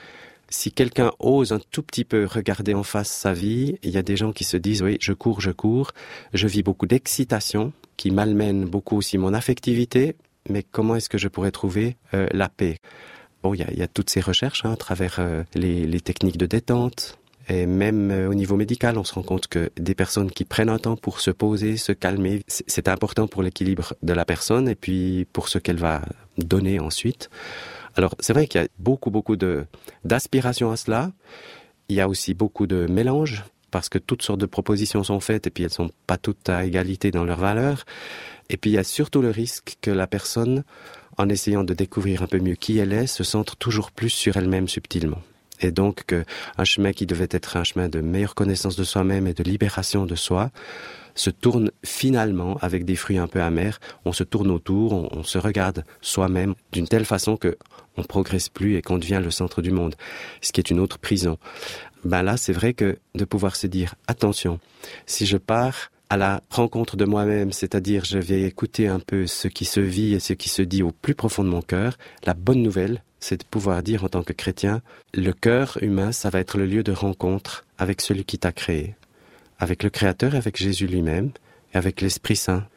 Si 0.50 0.72
quelqu'un 0.72 1.12
ose 1.20 1.54
un 1.54 1.60
tout 1.72 1.82
petit 1.82 2.04
peu 2.04 2.26
regarder 2.26 2.74
en 2.74 2.84
face 2.84 3.10
sa 3.10 3.32
vie, 3.34 3.78
il 3.84 3.92
y 3.92 3.98
a 3.98 4.02
des 4.02 4.18
gens 4.18 4.34
qui 4.34 4.44
se 4.44 4.58
disent, 4.58 4.82
oui, 4.82 4.98
je 5.00 5.14
cours, 5.14 5.40
je 5.40 5.52
cours, 5.52 5.92
je 6.34 6.48
vis 6.48 6.64
beaucoup 6.64 6.88
d'excitation, 6.88 7.72
qui 7.96 8.12
malmène 8.12 8.66
beaucoup 8.66 8.98
aussi 8.98 9.18
mon 9.18 9.34
affectivité, 9.34 10.16
mais 10.50 10.64
comment 10.64 10.96
est-ce 10.96 11.10
que 11.10 11.18
je 11.18 11.28
pourrais 11.28 11.52
trouver 11.52 11.96
euh, 12.14 12.28
la 12.32 12.50
paix? 12.50 12.80
Bon, 13.44 13.54
il 13.54 13.62
y 13.62 13.64
a, 13.64 13.74
y 13.74 13.82
a 13.82 13.88
toutes 13.88 14.10
ces 14.10 14.22
recherches 14.22 14.66
hein, 14.66 14.74
à 14.74 14.78
travers 14.78 15.18
euh, 15.20 15.44
les 15.56 16.02
techniques 16.02 16.38
de 16.38 16.46
détente, 16.46 17.18
et 17.52 17.66
même 17.66 18.12
euh, 18.12 18.30
au 18.30 18.34
niveau 18.34 18.56
médical, 18.56 18.98
on 18.98 19.04
se 19.04 19.14
rend 19.14 19.24
compte 19.24 19.48
que 19.48 19.72
des 19.76 19.94
personnes 19.94 20.32
qui 20.32 20.46
prennent 20.46 20.70
un 20.70 20.78
temps 20.78 20.96
pour 20.96 21.20
se 21.20 21.32
poser, 21.32 21.76
se 21.76 21.92
calmer, 21.92 22.44
c'est 22.48 22.88
important 22.88 23.28
pour 23.28 23.44
l'équilibre 23.44 23.94
de 24.04 24.14
la 24.14 24.24
personne 24.24 24.70
et 24.70 24.76
puis 24.76 25.28
pour 25.34 25.50
ce 25.50 25.58
qu'elle 25.58 25.76
va 25.76 26.02
donner 26.38 26.80
ensuite. 26.80 27.30
Alors 27.98 28.16
c'est 28.22 28.32
vrai 28.32 28.48
qu'il 28.48 28.62
y 28.62 28.64
a 28.64 28.68
beaucoup 28.80 29.12
beaucoup 29.12 29.36
d'aspiration 30.06 30.72
à 30.72 30.78
cela. 30.78 31.12
Il 31.90 31.98
y 31.98 32.00
a 32.00 32.08
aussi 32.08 32.34
beaucoup 32.34 32.68
de 32.68 32.88
mélange 32.88 33.44
parce 33.70 33.90
que 33.90 33.98
toutes 33.98 34.22
sortes 34.22 34.40
de 34.40 34.46
propositions 34.46 35.04
sont 35.04 35.20
faites 35.20 35.46
et 35.46 35.50
puis 35.50 35.66
elles 35.66 35.72
sont 35.72 35.92
pas 36.08 36.18
toutes 36.18 36.48
à 36.48 36.64
égalité 36.64 37.12
dans 37.12 37.26
leurs 37.26 37.40
valeurs. 37.40 37.84
Et 38.50 38.56
puis 38.56 38.70
il 38.70 38.74
y 38.76 38.78
a 38.78 38.86
surtout 38.86 39.22
le 39.22 39.30
risque 39.30 39.76
que 39.82 39.92
la 39.92 40.08
personne, 40.08 40.64
en 41.18 41.28
essayant 41.28 41.66
de 41.66 41.74
découvrir 41.74 42.24
un 42.24 42.28
peu 42.28 42.40
mieux 42.40 42.56
qui 42.56 42.78
elle 42.78 42.94
est, 42.94 43.08
se 43.08 43.26
centre 43.26 43.58
toujours 43.58 43.92
plus 43.92 44.10
sur 44.10 44.38
elle-même 44.38 44.70
subtilement 44.70 45.22
et 45.62 45.72
donc 45.72 46.06
qu'un 46.06 46.64
chemin 46.64 46.92
qui 46.92 47.06
devait 47.06 47.28
être 47.32 47.58
un 47.58 47.64
chemin 47.64 47.90
de 47.90 48.02
meilleure 48.02 48.36
connaissance 48.36 48.76
de 48.76 48.84
soi-même 48.84 49.28
et 49.28 49.34
de 49.34 49.44
libération 49.44 50.06
de 50.06 50.16
soi 50.16 50.52
se 51.14 51.30
tourne 51.30 51.72
finalement 51.84 52.58
avec 52.62 52.86
des 52.86 52.96
fruits 52.96 53.18
un 53.18 53.28
peu 53.28 53.42
amers. 53.42 53.80
On 54.06 54.14
se 54.14 54.24
tourne 54.24 54.50
autour, 54.50 54.94
on, 54.94 55.10
on 55.12 55.24
se 55.24 55.38
regarde 55.38 55.84
soi-même 56.02 56.56
d'une 56.72 56.88
telle 56.88 57.06
façon 57.06 57.38
que 57.38 57.58
on 57.98 58.04
progresse 58.04 58.50
plus 58.50 58.78
et 58.78 58.82
qu'on 58.82 58.98
devient 58.98 59.22
le 59.22 59.32
centre 59.32 59.62
du 59.62 59.72
monde, 59.72 59.96
ce 60.42 60.52
qui 60.52 60.62
est 60.62 60.70
une 60.70 60.80
autre 60.80 60.98
prison. 60.98 61.38
Ben 62.04 62.24
là, 62.24 62.38
c'est 62.38 62.54
vrai 62.54 62.74
que 62.74 62.98
de 63.16 63.26
pouvoir 63.26 63.56
se 63.56 63.68
dire 63.68 63.96
attention, 64.08 64.60
si 65.06 65.26
je 65.26 65.38
pars 65.38 65.91
à 66.12 66.18
la 66.18 66.44
rencontre 66.50 66.98
de 66.98 67.06
moi-même, 67.06 67.54
c'est-à-dire 67.54 68.04
je 68.04 68.18
vais 68.18 68.42
écouter 68.42 68.90
un 68.90 69.00
peu 69.00 69.28
ce 69.28 69.48
qui 69.48 69.64
se 69.64 69.80
vit 69.80 70.14
et 70.14 70.20
ce 70.20 70.34
qui 70.34 70.50
se 70.50 70.62
dit 70.62 70.84
au 70.84 70.92
plus 70.92 71.16
profond 71.16 71.42
de 71.42 71.48
mon 71.48 71.62
cœur, 71.62 71.98
la 72.26 72.34
bonne 72.34 72.62
nouvelle, 72.62 73.02
c'est 73.22 73.40
de 73.40 73.46
pouvoir 73.46 73.82
dire 73.82 74.04
en 74.04 74.10
tant 74.10 74.22
que 74.22 74.34
chrétien, 74.34 74.82
le 75.14 75.32
cœur 75.32 75.78
humain, 75.82 76.12
ça 76.12 76.30
va 76.30 76.42
être 76.42 76.58
le 76.58 76.66
lieu 76.66 76.84
de 76.84 76.92
rencontre 76.92 77.64
avec 77.78 78.02
celui 78.02 78.26
qui 78.26 78.38
t'a 78.38 78.52
créé, 78.52 78.96
avec 79.58 79.84
le 79.84 79.90
Créateur, 79.90 80.36
avec 80.36 80.58
Jésus 80.58 80.86
lui-même 80.86 81.32
et 81.74 81.78
avec 81.78 82.02
l'Esprit 82.02 82.36
Saint. 82.36 82.68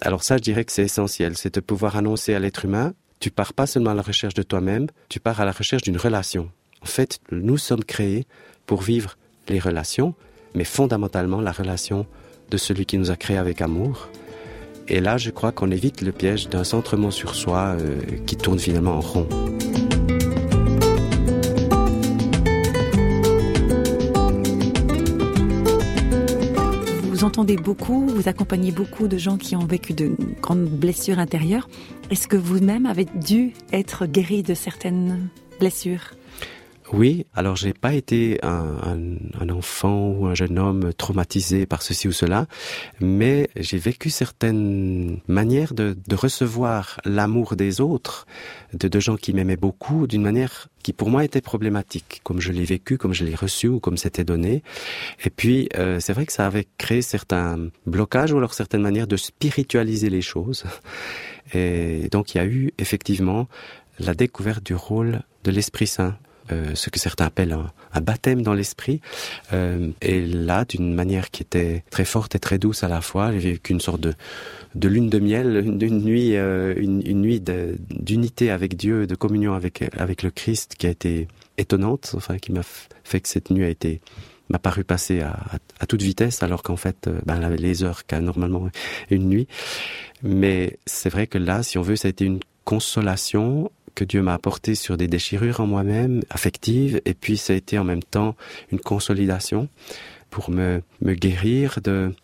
Alors 0.00 0.22
ça, 0.22 0.36
je 0.36 0.42
dirais 0.42 0.64
que 0.64 0.70
c'est 0.70 0.84
essentiel, 0.84 1.36
c'est 1.36 1.56
de 1.56 1.60
pouvoir 1.60 1.96
annoncer 1.96 2.32
à 2.32 2.38
l'être 2.38 2.64
humain, 2.64 2.94
tu 3.18 3.32
pars 3.32 3.54
pas 3.54 3.66
seulement 3.66 3.90
à 3.90 3.94
la 3.94 4.02
recherche 4.02 4.34
de 4.34 4.44
toi-même, 4.44 4.86
tu 5.08 5.18
pars 5.18 5.40
à 5.40 5.44
la 5.44 5.50
recherche 5.50 5.82
d'une 5.82 5.96
relation. 5.96 6.48
En 6.80 6.86
fait, 6.86 7.18
nous 7.32 7.58
sommes 7.58 7.82
créés 7.82 8.24
pour 8.66 8.82
vivre 8.82 9.18
les 9.48 9.58
relations, 9.58 10.14
mais 10.54 10.62
fondamentalement 10.62 11.40
la 11.40 11.50
relation 11.50 12.06
de 12.50 12.56
celui 12.56 12.86
qui 12.86 12.98
nous 12.98 13.10
a 13.10 13.16
créé 13.16 13.36
avec 13.36 13.60
amour. 13.60 14.08
Et 14.88 15.00
là, 15.00 15.18
je 15.18 15.30
crois 15.30 15.52
qu'on 15.52 15.70
évite 15.70 16.00
le 16.00 16.12
piège 16.12 16.48
d'un 16.48 16.64
centrement 16.64 17.10
sur 17.10 17.34
soi 17.34 17.76
euh, 17.78 18.00
qui 18.26 18.36
tourne 18.36 18.58
finalement 18.58 18.96
en 18.96 19.00
rond. 19.00 19.28
Vous 27.18 27.24
entendez 27.24 27.56
beaucoup, 27.56 28.06
vous 28.06 28.28
accompagnez 28.28 28.72
beaucoup 28.72 29.08
de 29.08 29.18
gens 29.18 29.36
qui 29.36 29.56
ont 29.56 29.66
vécu 29.66 29.92
de 29.92 30.16
grandes 30.40 30.64
blessures 30.64 31.18
intérieures. 31.18 31.68
Est-ce 32.10 32.28
que 32.28 32.36
vous-même 32.36 32.86
avez 32.86 33.06
dû 33.14 33.52
être 33.72 34.06
guéri 34.06 34.42
de 34.42 34.54
certaines 34.54 35.28
blessures? 35.58 36.17
Oui, 36.92 37.26
alors 37.34 37.56
j'ai 37.56 37.74
pas 37.74 37.92
été 37.92 38.38
un, 38.42 38.78
un, 38.82 39.42
un, 39.42 39.50
enfant 39.50 40.08
ou 40.08 40.26
un 40.26 40.34
jeune 40.34 40.58
homme 40.58 40.94
traumatisé 40.94 41.66
par 41.66 41.82
ceci 41.82 42.08
ou 42.08 42.12
cela, 42.12 42.46
mais 42.98 43.50
j'ai 43.56 43.76
vécu 43.76 44.08
certaines 44.08 45.18
manières 45.28 45.74
de, 45.74 45.96
de 46.06 46.14
recevoir 46.16 46.98
l'amour 47.04 47.56
des 47.56 47.82
autres, 47.82 48.26
de, 48.72 48.88
de 48.88 49.00
gens 49.00 49.16
qui 49.16 49.34
m'aimaient 49.34 49.56
beaucoup, 49.56 50.06
d'une 50.06 50.22
manière 50.22 50.68
qui 50.82 50.94
pour 50.94 51.10
moi 51.10 51.24
était 51.24 51.42
problématique, 51.42 52.20
comme 52.24 52.40
je 52.40 52.52
l'ai 52.52 52.64
vécu, 52.64 52.96
comme 52.96 53.12
je 53.12 53.26
l'ai 53.26 53.34
reçu 53.34 53.68
ou 53.68 53.80
comme 53.80 53.98
c'était 53.98 54.24
donné. 54.24 54.62
Et 55.24 55.30
puis 55.30 55.68
euh, 55.76 56.00
c'est 56.00 56.14
vrai 56.14 56.24
que 56.24 56.32
ça 56.32 56.46
avait 56.46 56.66
créé 56.78 57.02
certains 57.02 57.68
blocages 57.84 58.32
ou 58.32 58.38
alors 58.38 58.54
certaines 58.54 58.82
manières 58.82 59.06
de 59.06 59.18
spiritualiser 59.18 60.08
les 60.08 60.22
choses. 60.22 60.64
Et 61.52 62.08
donc 62.10 62.34
il 62.34 62.38
y 62.38 62.40
a 62.40 62.46
eu 62.46 62.72
effectivement 62.78 63.46
la 63.98 64.14
découverte 64.14 64.64
du 64.64 64.74
rôle 64.74 65.20
de 65.44 65.50
l'Esprit 65.50 65.86
Saint 65.86 66.16
euh, 66.52 66.74
ce 66.74 66.90
que 66.90 66.98
certains 66.98 67.26
appellent 67.26 67.56
un, 67.92 68.00
baptême 68.00 68.42
dans 68.42 68.54
l'esprit. 68.54 69.00
Euh, 69.52 69.90
et 70.00 70.24
là, 70.24 70.64
d'une 70.64 70.94
manière 70.94 71.30
qui 71.30 71.42
était 71.42 71.82
très 71.90 72.04
forte 72.04 72.34
et 72.34 72.38
très 72.38 72.58
douce 72.58 72.84
à 72.84 72.88
la 72.88 73.00
fois, 73.00 73.32
j'ai 73.32 73.52
vécu 73.52 73.72
une 73.72 73.80
sorte 73.80 74.00
de, 74.00 74.14
de 74.74 74.88
lune 74.88 75.10
de 75.10 75.18
miel, 75.18 75.62
une, 75.64 76.02
nuit, 76.02 76.36
euh, 76.36 76.74
une, 76.76 77.02
nuit 77.20 77.42
d'unité 77.90 78.50
avec 78.50 78.76
Dieu, 78.76 79.06
de 79.06 79.14
communion 79.14 79.54
avec 79.54 79.84
avec 79.96 80.22
le 80.22 80.30
Christ, 80.30 80.74
qui 80.78 80.86
a 80.86 80.90
été 80.90 81.28
étonnante, 81.56 82.12
enfin 82.14 82.38
qui 82.38 82.52
m'a 82.52 82.62
fait 83.04 83.20
que 83.20 83.28
cette 83.28 83.50
nuit 83.50 83.64
a 83.64 83.68
été 83.68 84.00
m'a 84.48 84.58
paru 84.58 84.84
passer 84.84 85.20
à, 85.20 85.58
toute 85.86 86.02
vitesse, 86.02 86.42
alors 86.42 86.62
qu'en 86.62 86.76
fait, 86.76 87.06
euh, 87.06 87.20
ben, 87.26 87.50
les 87.50 87.82
heures 87.84 88.06
qu'a 88.06 88.20
normalement 88.20 88.68
une 89.10 89.28
nuit. 89.28 89.46
Mais 90.22 90.78
c'est 90.86 91.10
vrai 91.10 91.26
que 91.26 91.38
là, 91.38 91.62
si 91.62 91.78
on 91.78 91.82
veut, 91.82 91.96
ça 91.96 92.08
a 92.08 92.10
été 92.10 92.24
une 92.24 92.40
consolation 92.64 93.70
que 93.98 94.04
Dieu 94.04 94.22
m'a 94.22 94.34
apporté 94.34 94.76
sur 94.76 94.96
des 94.96 95.08
déchirures 95.08 95.58
en 95.58 95.66
moi-même, 95.66 96.22
affectives, 96.30 97.00
et 97.04 97.14
puis 97.14 97.36
ça 97.36 97.52
a 97.52 97.56
été 97.56 97.80
en 97.80 97.84
même 97.84 98.04
temps 98.04 98.36
une 98.70 98.78
consolidation 98.78 99.68
pour 100.30 100.50
me, 100.50 100.82
guérir 101.02 101.80
de 101.82 102.14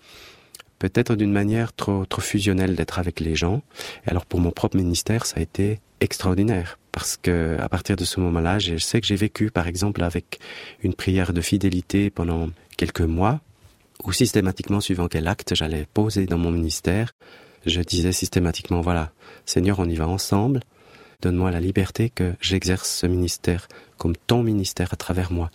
peut-être 0.78 1.16
d'une 1.16 1.32
manière 1.32 1.72
trop, 1.72 2.06
trop 2.06 2.20
fusionnelle 2.20 2.76
d'être 2.76 3.00
avec 3.00 3.18
les 3.18 3.34
gens. 3.34 3.60
Alors 4.06 4.24
pour 4.24 4.38
mon 4.38 4.52
propre 4.52 4.76
ministère, 4.76 5.26
ça 5.26 5.38
a 5.38 5.42
été 5.42 5.80
extraordinaire 5.98 6.78
parce 6.92 7.16
que 7.16 7.56
à 7.58 7.68
partir 7.68 7.96
de 7.96 8.04
ce 8.04 8.20
moment-là, 8.20 8.60
je 8.60 8.76
sais 8.76 9.00
que 9.00 9.06
j'ai 9.08 9.16
vécu 9.16 9.50
par 9.50 9.66
exemple 9.66 10.04
avec 10.04 10.38
une 10.84 10.94
prière 10.94 11.32
de 11.32 11.40
fidélité 11.40 12.08
pendant 12.08 12.50
quelques 12.76 13.00
mois 13.00 13.40
ou 14.04 14.12
systématiquement 14.12 14.80
suivant 14.80 15.08
quel 15.08 15.26
acte 15.26 15.56
j'allais 15.56 15.88
poser 15.92 16.26
dans 16.26 16.38
mon 16.38 16.52
ministère, 16.52 17.14
je 17.66 17.80
disais 17.80 18.12
systématiquement 18.12 18.80
voilà, 18.80 19.10
Seigneur, 19.44 19.80
on 19.80 19.88
y 19.88 19.96
va 19.96 20.06
ensemble 20.06 20.60
donne-moi 21.24 21.50
la 21.50 21.60
liberté 21.60 22.10
que 22.10 22.34
j'exerce 22.40 22.88
ce 22.88 23.06
ministère 23.06 23.66
comme 23.96 24.14
ton 24.26 24.42
ministère 24.42 24.92
à 24.92 24.96
travers 24.96 25.32
moi. 25.32 25.50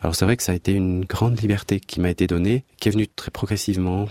Alors 0.00 0.14
c'est 0.14 0.24
vrai 0.24 0.36
que 0.36 0.42
ça 0.42 0.52
a 0.52 0.54
été 0.54 0.72
une 0.72 1.04
grande 1.04 1.40
liberté 1.40 1.80
qui 1.80 2.00
m'a 2.00 2.10
été 2.10 2.26
donnée, 2.26 2.64
qui 2.78 2.88
est 2.88 2.92
venue 2.92 3.08
très 3.08 3.30
progressivement, 3.30 4.06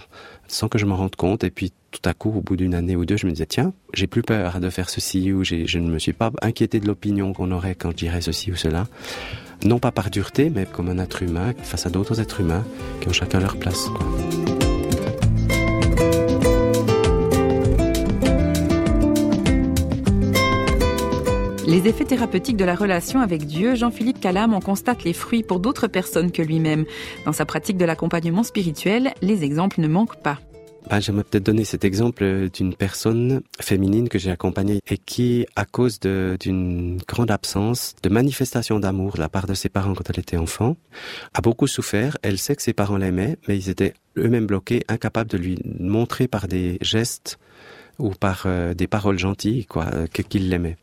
sans 0.48 0.68
que 0.68 0.78
je 0.78 0.86
m'en 0.86 0.98
rende 0.98 1.16
compte, 1.16 1.44
et 1.44 1.50
puis 1.50 1.72
tout 1.92 2.02
à 2.04 2.14
coup, 2.14 2.30
au 2.30 2.42
bout 2.42 2.58
d'une 2.58 2.76
année 2.76 2.96
ou 2.96 3.06
deux, 3.06 3.18
je 3.18 3.26
me 3.26 3.32
disais, 3.32 3.46
tiens, 3.46 3.74
j'ai 3.94 4.08
plus 4.08 4.22
peur 4.22 4.60
de 4.60 4.70
faire 4.70 4.90
ceci, 4.90 5.32
ou 5.32 5.44
je 5.44 5.78
ne 5.78 5.90
me 5.90 6.00
suis 6.00 6.14
pas 6.14 6.32
inquiété 6.42 6.80
de 6.80 6.88
l'opinion 6.88 7.34
qu'on 7.34 7.52
aurait 7.52 7.76
quand 7.76 7.92
je 7.92 7.96
dirais 7.96 8.22
ceci 8.22 8.52
ou 8.52 8.56
cela. 8.56 8.88
Non 9.64 9.80
pas 9.80 9.92
par 9.92 10.10
dureté, 10.12 10.50
mais 10.50 10.66
comme 10.66 10.90
un 10.90 11.00
être 11.00 11.24
humain, 11.24 11.54
face 11.64 11.86
à 11.86 11.90
d'autres 11.90 12.20
êtres 12.20 12.42
humains, 12.42 12.66
qui 13.00 13.08
ont 13.08 13.14
chacun 13.14 13.40
leur 13.40 13.58
place. 13.58 13.88
Les 21.68 21.86
effets 21.86 22.06
thérapeutiques 22.06 22.56
de 22.56 22.64
la 22.64 22.76
relation 22.76 23.20
avec 23.20 23.46
Dieu, 23.46 23.76
Jean-Philippe 23.76 24.22
Calam 24.22 24.54
en 24.54 24.62
constate 24.62 25.04
les 25.04 25.12
fruits 25.12 25.44
pour 25.44 25.60
d'autres 25.60 25.88
personnes 25.88 26.32
que 26.32 26.42
lui-même. 26.42 26.86
Dans 27.26 27.34
sa 27.34 27.46
pratique 27.46 27.76
de 27.76 27.84
l'accompagnement 27.84 28.44
spirituel, 28.44 29.12
les 29.22 29.44
exemples 29.44 29.82
ne 29.82 29.90
manquent 29.90 30.22
pas. 30.22 30.40
Ben, 30.90 31.02
J'aimerais 31.02 31.26
peut-être 31.26 31.44
donner 31.44 31.66
cet 31.66 31.84
exemple 31.84 32.48
d'une 32.54 32.74
personne 32.74 33.42
féminine 33.60 34.08
que 34.08 34.18
j'ai 34.18 34.32
accompagnée 34.32 34.80
et 34.90 34.98
qui, 34.98 35.46
à 35.58 35.66
cause 35.66 36.00
d'une 36.00 37.00
grande 37.06 37.32
absence 37.32 37.96
de 38.02 38.08
manifestation 38.08 38.80
d'amour 38.80 39.16
de 39.16 39.20
la 39.20 39.28
part 39.28 39.46
de 39.46 39.54
ses 39.54 39.68
parents 39.68 39.94
quand 39.94 40.10
elle 40.10 40.20
était 40.20 40.38
enfant, 40.38 40.78
a 41.34 41.42
beaucoup 41.42 41.68
souffert. 41.68 42.18
Elle 42.22 42.38
sait 42.38 42.56
que 42.56 42.62
ses 42.62 42.72
parents 42.72 42.96
l'aimaient, 42.96 43.36
mais 43.50 43.58
ils 43.58 43.70
étaient 43.70 43.94
eux-mêmes 44.18 44.48
bloqués, 44.48 44.84
incapables 44.88 45.30
de 45.30 45.38
lui 45.38 45.60
montrer 45.78 46.30
par 46.30 46.48
des 46.48 46.78
gestes 46.80 47.40
ou 48.00 48.12
par 48.12 48.44
euh, 48.46 48.74
des 48.74 48.88
paroles 48.88 49.20
gentilles 49.20 49.66
quoi, 49.66 49.88
euh, 49.94 50.08
qu'ils 50.08 50.50
l'aimaient. 50.50 50.78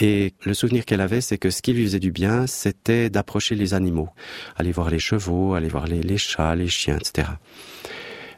Et 0.00 0.34
le 0.44 0.54
souvenir 0.54 0.84
qu'elle 0.84 1.00
avait, 1.00 1.20
c'est 1.20 1.38
que 1.38 1.50
ce 1.50 1.60
qui 1.60 1.72
lui 1.72 1.84
faisait 1.84 1.98
du 1.98 2.12
bien, 2.12 2.46
c'était 2.46 3.10
d'approcher 3.10 3.54
les 3.54 3.74
animaux, 3.74 4.08
aller 4.56 4.70
voir 4.70 4.90
les 4.90 5.00
chevaux, 5.00 5.54
aller 5.54 5.68
voir 5.68 5.86
les, 5.86 6.18
chats, 6.18 6.54
les 6.54 6.68
chiens, 6.68 6.98
etc. 6.98 7.28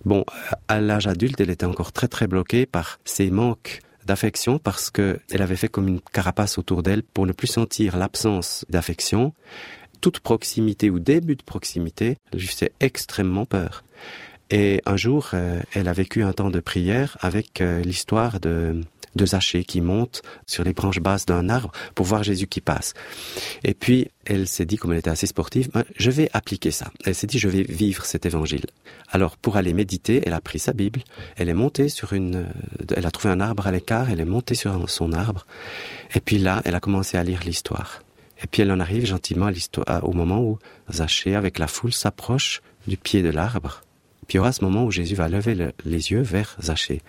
Bon, 0.05 0.25
à 0.69 0.81
l'âge 0.81 1.07
adulte, 1.07 1.41
elle 1.41 1.51
était 1.51 1.67
encore 1.67 1.93
très 1.93 2.09
très 2.09 2.27
bloquée 2.27 2.65
par 2.65 2.99
ces 3.05 3.31
manques 3.31 3.81
d'affection 4.07 4.59
parce 4.59 4.91
que 4.91 5.21
elle 5.31 5.43
avait 5.43 5.57
fait 5.57 5.69
comme 5.69 5.89
une 5.89 6.01
carapace 6.01 6.57
autour 6.57 6.83
d'elle 6.83 7.03
pour 7.03 7.27
ne 7.27 7.33
plus 7.33 7.47
sentir 7.47 7.99
l'absence 7.99 8.65
d'affection. 8.71 9.35
Toute 10.01 10.21
proximité 10.21 10.89
ou 10.89 10.99
début 10.99 11.37
de 11.37 11.43
proximité 11.43 12.17
lui 12.33 12.47
faisait 12.47 12.73
extrêmement 12.81 13.45
peur. 13.45 13.85
Et 14.51 14.83
un 14.87 14.97
jour, 14.97 15.31
euh, 15.35 15.61
elle 15.75 15.89
a 15.89 15.93
vécu 15.93 16.23
un 16.23 16.33
temps 16.33 16.51
de 16.51 16.61
prière 16.61 17.17
avec 17.21 17.61
euh, 17.61 17.83
l'histoire 17.83 18.41
de 18.41 18.83
de 19.17 19.27
Zachée 19.27 19.65
qui 19.65 19.81
monte 19.81 20.23
sur 20.47 20.65
les 20.65 20.73
branches 20.73 21.01
basses 21.01 21.27
d'un 21.27 21.49
arbre 21.49 21.73
pour 21.95 22.07
voir 22.07 22.23
Jésus 22.23 22.47
qui 22.47 22.61
passe. 22.61 22.95
Et 23.65 23.75
puis, 23.75 24.09
elle 24.25 24.47
s'est 24.47 24.67
dit, 24.67 24.77
comme 24.77 24.93
elle 24.93 24.99
était 24.99 25.11
assez 25.11 25.27
sportive, 25.27 25.69
je 25.97 26.11
vais 26.11 26.31
appliquer 26.33 26.71
ça. 26.71 26.91
Elle 27.05 27.15
s'est 27.15 27.27
dit, 27.27 27.39
je 27.39 27.49
vais 27.49 27.63
vivre 27.63 28.05
cet 28.05 28.27
évangile. 28.27 28.67
Alors, 29.11 29.37
pour 29.37 29.57
aller 29.57 29.73
méditer, 29.73 30.23
elle 30.25 30.33
a 30.33 30.41
pris 30.41 30.59
sa 30.59 30.73
Bible, 30.73 31.03
elle 31.37 31.49
est 31.49 31.55
montée 31.55 31.89
sur 31.89 32.13
une, 32.13 32.47
elle 32.95 33.07
a 33.07 33.11
trouvé 33.11 33.33
un 33.33 33.41
arbre 33.41 33.67
à 33.67 33.73
l'écart, 33.73 34.11
elle 34.11 34.21
est 34.21 34.25
montée 34.25 34.55
sur 34.55 34.89
son 34.89 35.13
arbre, 35.13 35.47
et 36.15 36.21
puis 36.21 36.39
là, 36.39 36.63
elle 36.65 36.75
a 36.75 36.81
commencé 36.81 37.17
à 37.17 37.25
lire 37.25 37.41
l'histoire. 37.45 38.03
Et 38.43 38.47
puis 38.47 38.63
elle 38.63 38.73
en 38.73 38.81
arrive 38.81 39.05
gentiment 39.05 39.47
à 39.47 39.51
l'histoire, 39.51 40.09
au 40.09 40.13
moment 40.13 40.41
où 40.41 40.59
Zachée, 40.91 41.35
avec 41.35 41.59
la 41.59 41.67
foule, 41.67 41.93
s'approche 41.93 42.63
du 42.87 42.97
pied 42.97 43.23
de 43.23 43.29
l'arbre. 43.29 43.83
Puis 44.31 44.37
il 44.37 44.39
y 44.39 44.41
aura 44.43 44.53
ce 44.53 44.63
moment 44.63 44.85
où 44.85 44.93
Jésus 44.93 45.17
va 45.17 45.29
lever 45.29 45.57
le, 45.57 45.73
les 45.85 46.13
yeux 46.13 46.21
vers 46.21 46.57
Zachée. 46.63 47.03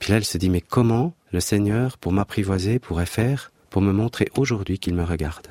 Puis 0.00 0.10
là, 0.10 0.16
elle 0.16 0.24
se 0.24 0.38
dit, 0.38 0.50
mais 0.50 0.60
comment 0.60 1.14
le 1.30 1.38
Seigneur, 1.38 1.96
pour 1.98 2.10
m'apprivoiser, 2.10 2.80
pourrait 2.80 3.06
faire 3.06 3.52
pour 3.70 3.80
me 3.80 3.92
montrer 3.92 4.28
aujourd'hui 4.36 4.80
qu'il 4.80 4.96
me 4.96 5.04
regarde? 5.04 5.46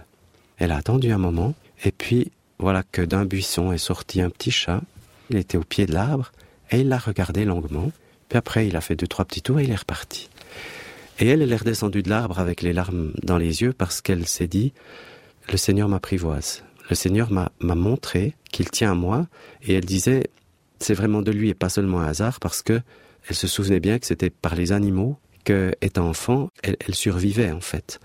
Elle 0.58 0.74
a 0.74 0.76
attendu 0.76 1.10
un 1.14 1.18
moment, 1.18 1.56
et 1.86 1.94
puis 1.94 2.34
voilà 2.60 2.84
que 2.84 3.02
d'un 3.02 3.24
buisson 3.24 3.72
est 3.72 3.78
sorti 3.78 4.20
un 4.20 4.30
petit 4.30 4.52
chat. 4.52 4.82
Il 5.30 5.38
était 5.38 5.58
au 5.58 5.64
pied 5.64 5.86
de 5.86 5.94
l'arbre, 5.94 6.34
et 6.72 6.82
il 6.82 6.90
l'a 6.90 6.98
regardé 6.98 7.46
longuement. 7.46 7.90
Puis 8.28 8.38
après, 8.38 8.68
il 8.68 8.76
a 8.76 8.82
fait 8.82 8.98
deux, 8.98 9.08
trois 9.08 9.24
petits 9.24 9.42
tours 9.42 9.62
et 9.62 9.64
il 9.64 9.72
est 9.72 9.76
reparti. 9.76 10.30
Et 11.20 11.28
elle, 11.30 11.42
elle 11.42 11.54
est 11.54 11.56
redescendue 11.56 12.04
de 12.04 12.10
l'arbre 12.10 12.40
avec 12.40 12.62
les 12.62 12.74
larmes 12.74 13.14
dans 13.24 13.38
les 13.38 13.62
yeux 13.62 13.72
parce 13.72 14.02
qu'elle 14.02 14.28
s'est 14.28 14.50
dit, 14.50 14.74
le 15.50 15.56
Seigneur 15.56 15.88
m'apprivoise. 15.88 16.66
Le 16.90 16.98
Seigneur 16.98 17.32
m'a 17.32 17.50
montré 17.62 18.34
qu'il 18.52 18.70
tient 18.70 18.92
à 18.92 18.96
moi, 18.96 19.28
et 19.64 19.74
elle 19.74 19.86
disait, 19.86 20.30
c'est 20.80 20.94
vraiment 20.94 21.22
de 21.22 21.32
lui 21.32 21.50
et 21.50 21.54
pas 21.54 21.70
seulement 21.70 22.00
un 22.00 22.08
hasard 22.08 22.40
parce 22.40 22.62
que 22.62 22.82
elle 23.30 23.36
se 23.36 23.48
souvenait 23.48 23.80
bien 23.80 24.00
que 24.00 24.06
c'était 24.06 24.30
par 24.30 24.56
les 24.56 24.72
animaux 24.72 25.18
que, 25.44 25.74
étant 25.82 26.10
enfant, 26.10 26.50
elle, 26.62 26.76
survivait 26.94 27.52
en 27.52 27.62
fait. 27.62 28.00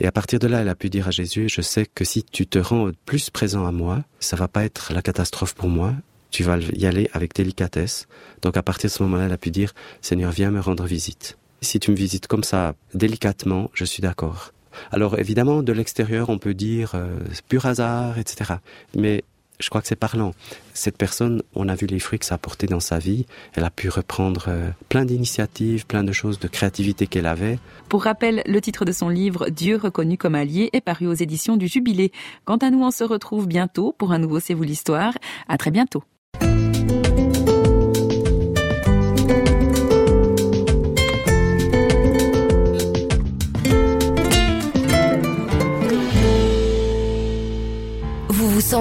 Et 0.00 0.06
à 0.06 0.12
partir 0.12 0.38
de 0.38 0.48
là, 0.48 0.60
elle 0.60 0.68
a 0.68 0.74
pu 0.74 0.90
dire 0.90 1.06
à 1.06 1.10
Jésus, 1.12 1.48
je 1.48 1.60
sais 1.60 1.86
que 1.86 2.04
si 2.04 2.24
tu 2.24 2.46
te 2.46 2.58
rends 2.58 2.90
plus 3.06 3.30
présent 3.30 3.64
à 3.66 3.70
moi, 3.70 4.02
ça 4.18 4.36
va 4.36 4.48
pas 4.48 4.64
être 4.64 4.92
la 4.92 5.02
catastrophe 5.02 5.54
pour 5.54 5.68
moi, 5.68 5.94
tu 6.30 6.42
vas 6.42 6.58
y 6.58 6.86
aller 6.86 7.08
avec 7.12 7.34
délicatesse. 7.34 8.08
Donc 8.42 8.56
à 8.56 8.62
partir 8.62 8.88
de 8.88 8.92
ce 8.92 9.02
moment-là, 9.04 9.26
elle 9.26 9.32
a 9.32 9.38
pu 9.38 9.50
dire, 9.50 9.72
Seigneur, 10.00 10.32
viens 10.32 10.50
me 10.50 10.60
rendre 10.60 10.84
visite. 10.84 11.38
Si 11.60 11.78
tu 11.78 11.92
me 11.92 11.96
visites 11.96 12.26
comme 12.26 12.44
ça, 12.44 12.74
délicatement, 12.94 13.70
je 13.74 13.84
suis 13.84 14.00
d'accord. 14.00 14.52
Alors 14.90 15.18
évidemment, 15.18 15.62
de 15.62 15.72
l'extérieur, 15.72 16.28
on 16.28 16.38
peut 16.38 16.54
dire 16.54 16.92
euh, 16.94 17.18
pur 17.48 17.66
hasard, 17.66 18.18
etc. 18.18 18.54
Mais 18.96 19.22
je 19.60 19.68
crois 19.68 19.80
que 19.80 19.86
c'est 19.86 19.96
parlant. 19.96 20.32
Cette 20.74 20.96
personne, 20.96 21.42
on 21.54 21.68
a 21.68 21.74
vu 21.74 21.86
les 21.86 21.98
fruits 21.98 22.18
que 22.18 22.24
ça 22.24 22.36
a 22.36 22.38
porté 22.38 22.66
dans 22.66 22.80
sa 22.80 22.98
vie. 22.98 23.26
Elle 23.54 23.64
a 23.64 23.70
pu 23.70 23.88
reprendre 23.88 24.46
euh, 24.48 24.70
plein 24.88 25.04
d'initiatives, 25.04 25.86
plein 25.86 26.04
de 26.04 26.12
choses 26.12 26.38
de 26.38 26.48
créativité 26.48 27.06
qu'elle 27.06 27.26
avait. 27.26 27.58
Pour 27.88 28.04
rappel, 28.04 28.42
le 28.46 28.60
titre 28.60 28.84
de 28.84 28.92
son 28.92 29.08
livre 29.08 29.48
Dieu 29.50 29.76
reconnu 29.76 30.16
comme 30.16 30.34
allié 30.34 30.70
est 30.72 30.80
paru 30.80 31.06
aux 31.06 31.14
éditions 31.14 31.56
du 31.56 31.68
Jubilé. 31.68 32.12
Quant 32.44 32.56
à 32.56 32.70
nous, 32.70 32.82
on 32.82 32.90
se 32.90 33.04
retrouve 33.04 33.46
bientôt 33.46 33.94
pour 33.96 34.12
un 34.12 34.18
nouveau 34.18 34.40
C'est 34.40 34.54
vous 34.54 34.62
l'histoire. 34.62 35.14
À 35.48 35.58
très 35.58 35.70
bientôt. 35.70 36.02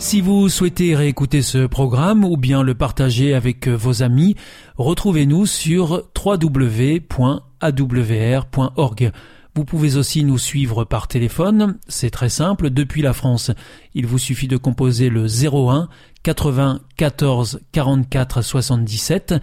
Si 0.00 0.20
vous 0.20 0.48
souhaitez 0.48 0.94
réécouter 0.94 1.42
ce 1.42 1.66
programme 1.66 2.24
ou 2.24 2.36
bien 2.36 2.62
le 2.62 2.74
partager 2.74 3.34
avec 3.34 3.66
vos 3.66 4.04
amis, 4.04 4.36
retrouvez-nous 4.76 5.44
sur 5.44 6.04
www.awr.org. 6.24 7.10
Vous 9.56 9.64
pouvez 9.64 9.96
aussi 9.96 10.22
nous 10.22 10.38
suivre 10.38 10.84
par 10.84 11.08
téléphone, 11.08 11.78
c'est 11.88 12.10
très 12.10 12.28
simple, 12.28 12.70
depuis 12.70 13.02
la 13.02 13.12
France. 13.12 13.50
Il 13.94 14.06
vous 14.06 14.18
suffit 14.18 14.46
de 14.46 14.56
composer 14.56 15.08
le 15.08 15.26
01 15.26 15.88
80 16.22 16.80
14 16.96 17.60
44 17.72 18.42
77. 18.42 19.34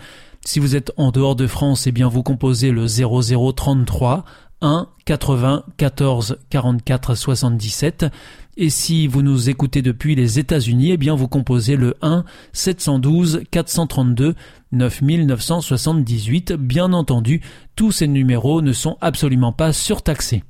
Si 0.45 0.59
vous 0.59 0.75
êtes 0.77 0.93
en 0.95 1.11
dehors 1.11 1.35
de 1.35 1.47
France, 1.47 1.85
eh 1.85 1.91
bien 1.91 2.07
vous 2.07 2.23
composez 2.23 2.71
le 2.71 2.85
0033 2.85 4.23
1 4.65 4.87
80 5.05 5.63
14 5.77 6.39
44 6.49 7.15
77. 7.15 8.07
Et 8.57 8.69
si 8.69 9.05
vous 9.05 9.21
nous 9.21 9.49
écoutez 9.49 9.81
depuis 9.81 10.15
les 10.15 10.39
États-Unis, 10.39 10.91
eh 10.91 10.97
bien 10.97 11.13
vous 11.13 11.27
composez 11.27 11.75
le 11.75 11.95
1 12.01 12.25
712 12.51 13.43
432 13.51 14.33
9978. 14.71 16.53
Bien 16.53 16.91
entendu, 16.93 17.41
tous 17.75 17.91
ces 17.91 18.07
numéros 18.07 18.61
ne 18.61 18.73
sont 18.73 18.97
absolument 19.01 19.51
pas 19.51 19.71
surtaxés. 19.71 20.43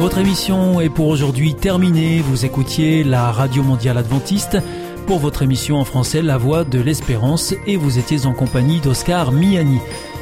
Votre 0.00 0.18
émission 0.18 0.80
est 0.80 0.90
pour 0.90 1.08
aujourd'hui 1.08 1.54
terminée. 1.54 2.20
Vous 2.20 2.44
écoutiez 2.44 3.04
la 3.04 3.32
Radio 3.32 3.62
Mondiale 3.62 3.98
Adventiste 3.98 4.58
pour 5.06 5.18
votre 5.18 5.42
émission 5.42 5.78
en 5.78 5.84
français 5.84 6.22
La 6.22 6.38
Voix 6.38 6.64
de 6.64 6.78
l'Espérance 6.78 7.54
et 7.66 7.76
vous 7.76 7.98
étiez 7.98 8.26
en 8.26 8.32
compagnie 8.32 8.80
d'Oscar 8.80 9.32
Miani. 9.32 9.80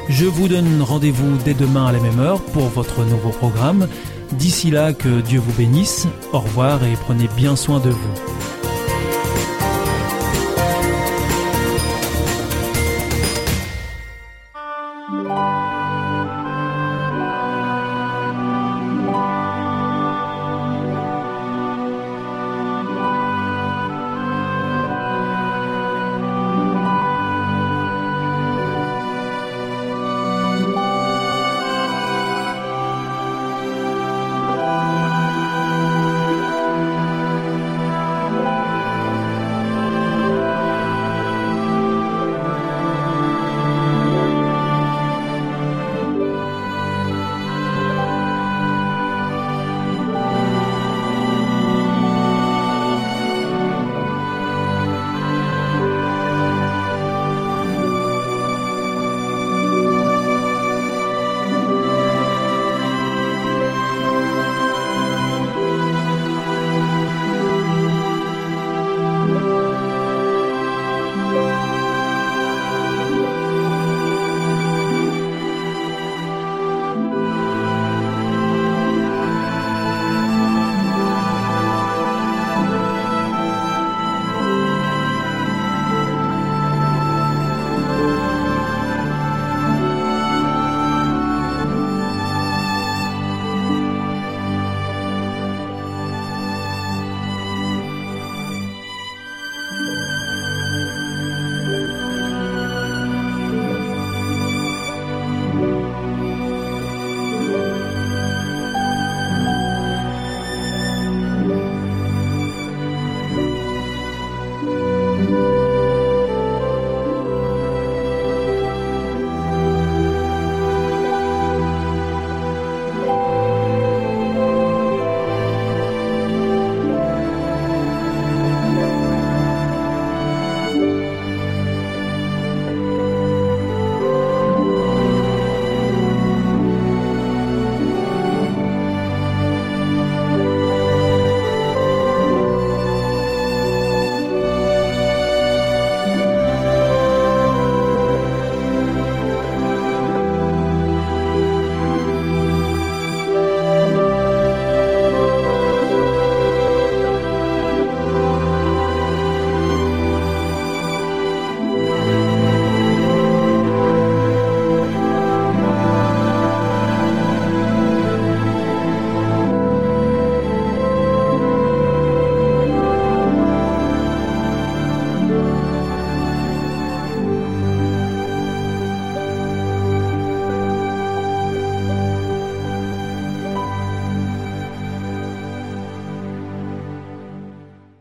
Je 0.08 0.24
vous 0.24 0.48
donne 0.48 0.80
rendez-vous 0.80 1.36
dès 1.44 1.54
demain 1.54 1.86
à 1.86 1.92
la 1.92 2.00
même 2.00 2.18
heure 2.18 2.40
pour 2.40 2.68
votre 2.68 3.04
nouveau 3.04 3.28
programme. 3.28 3.88
D'ici 4.32 4.70
là, 4.70 4.92
que 4.92 5.20
Dieu 5.20 5.38
vous 5.38 5.52
bénisse. 5.52 6.06
Au 6.32 6.40
revoir 6.40 6.82
et 6.84 6.94
prenez 6.94 7.28
bien 7.36 7.56
soin 7.56 7.78
de 7.78 7.90
vous. 7.90 8.57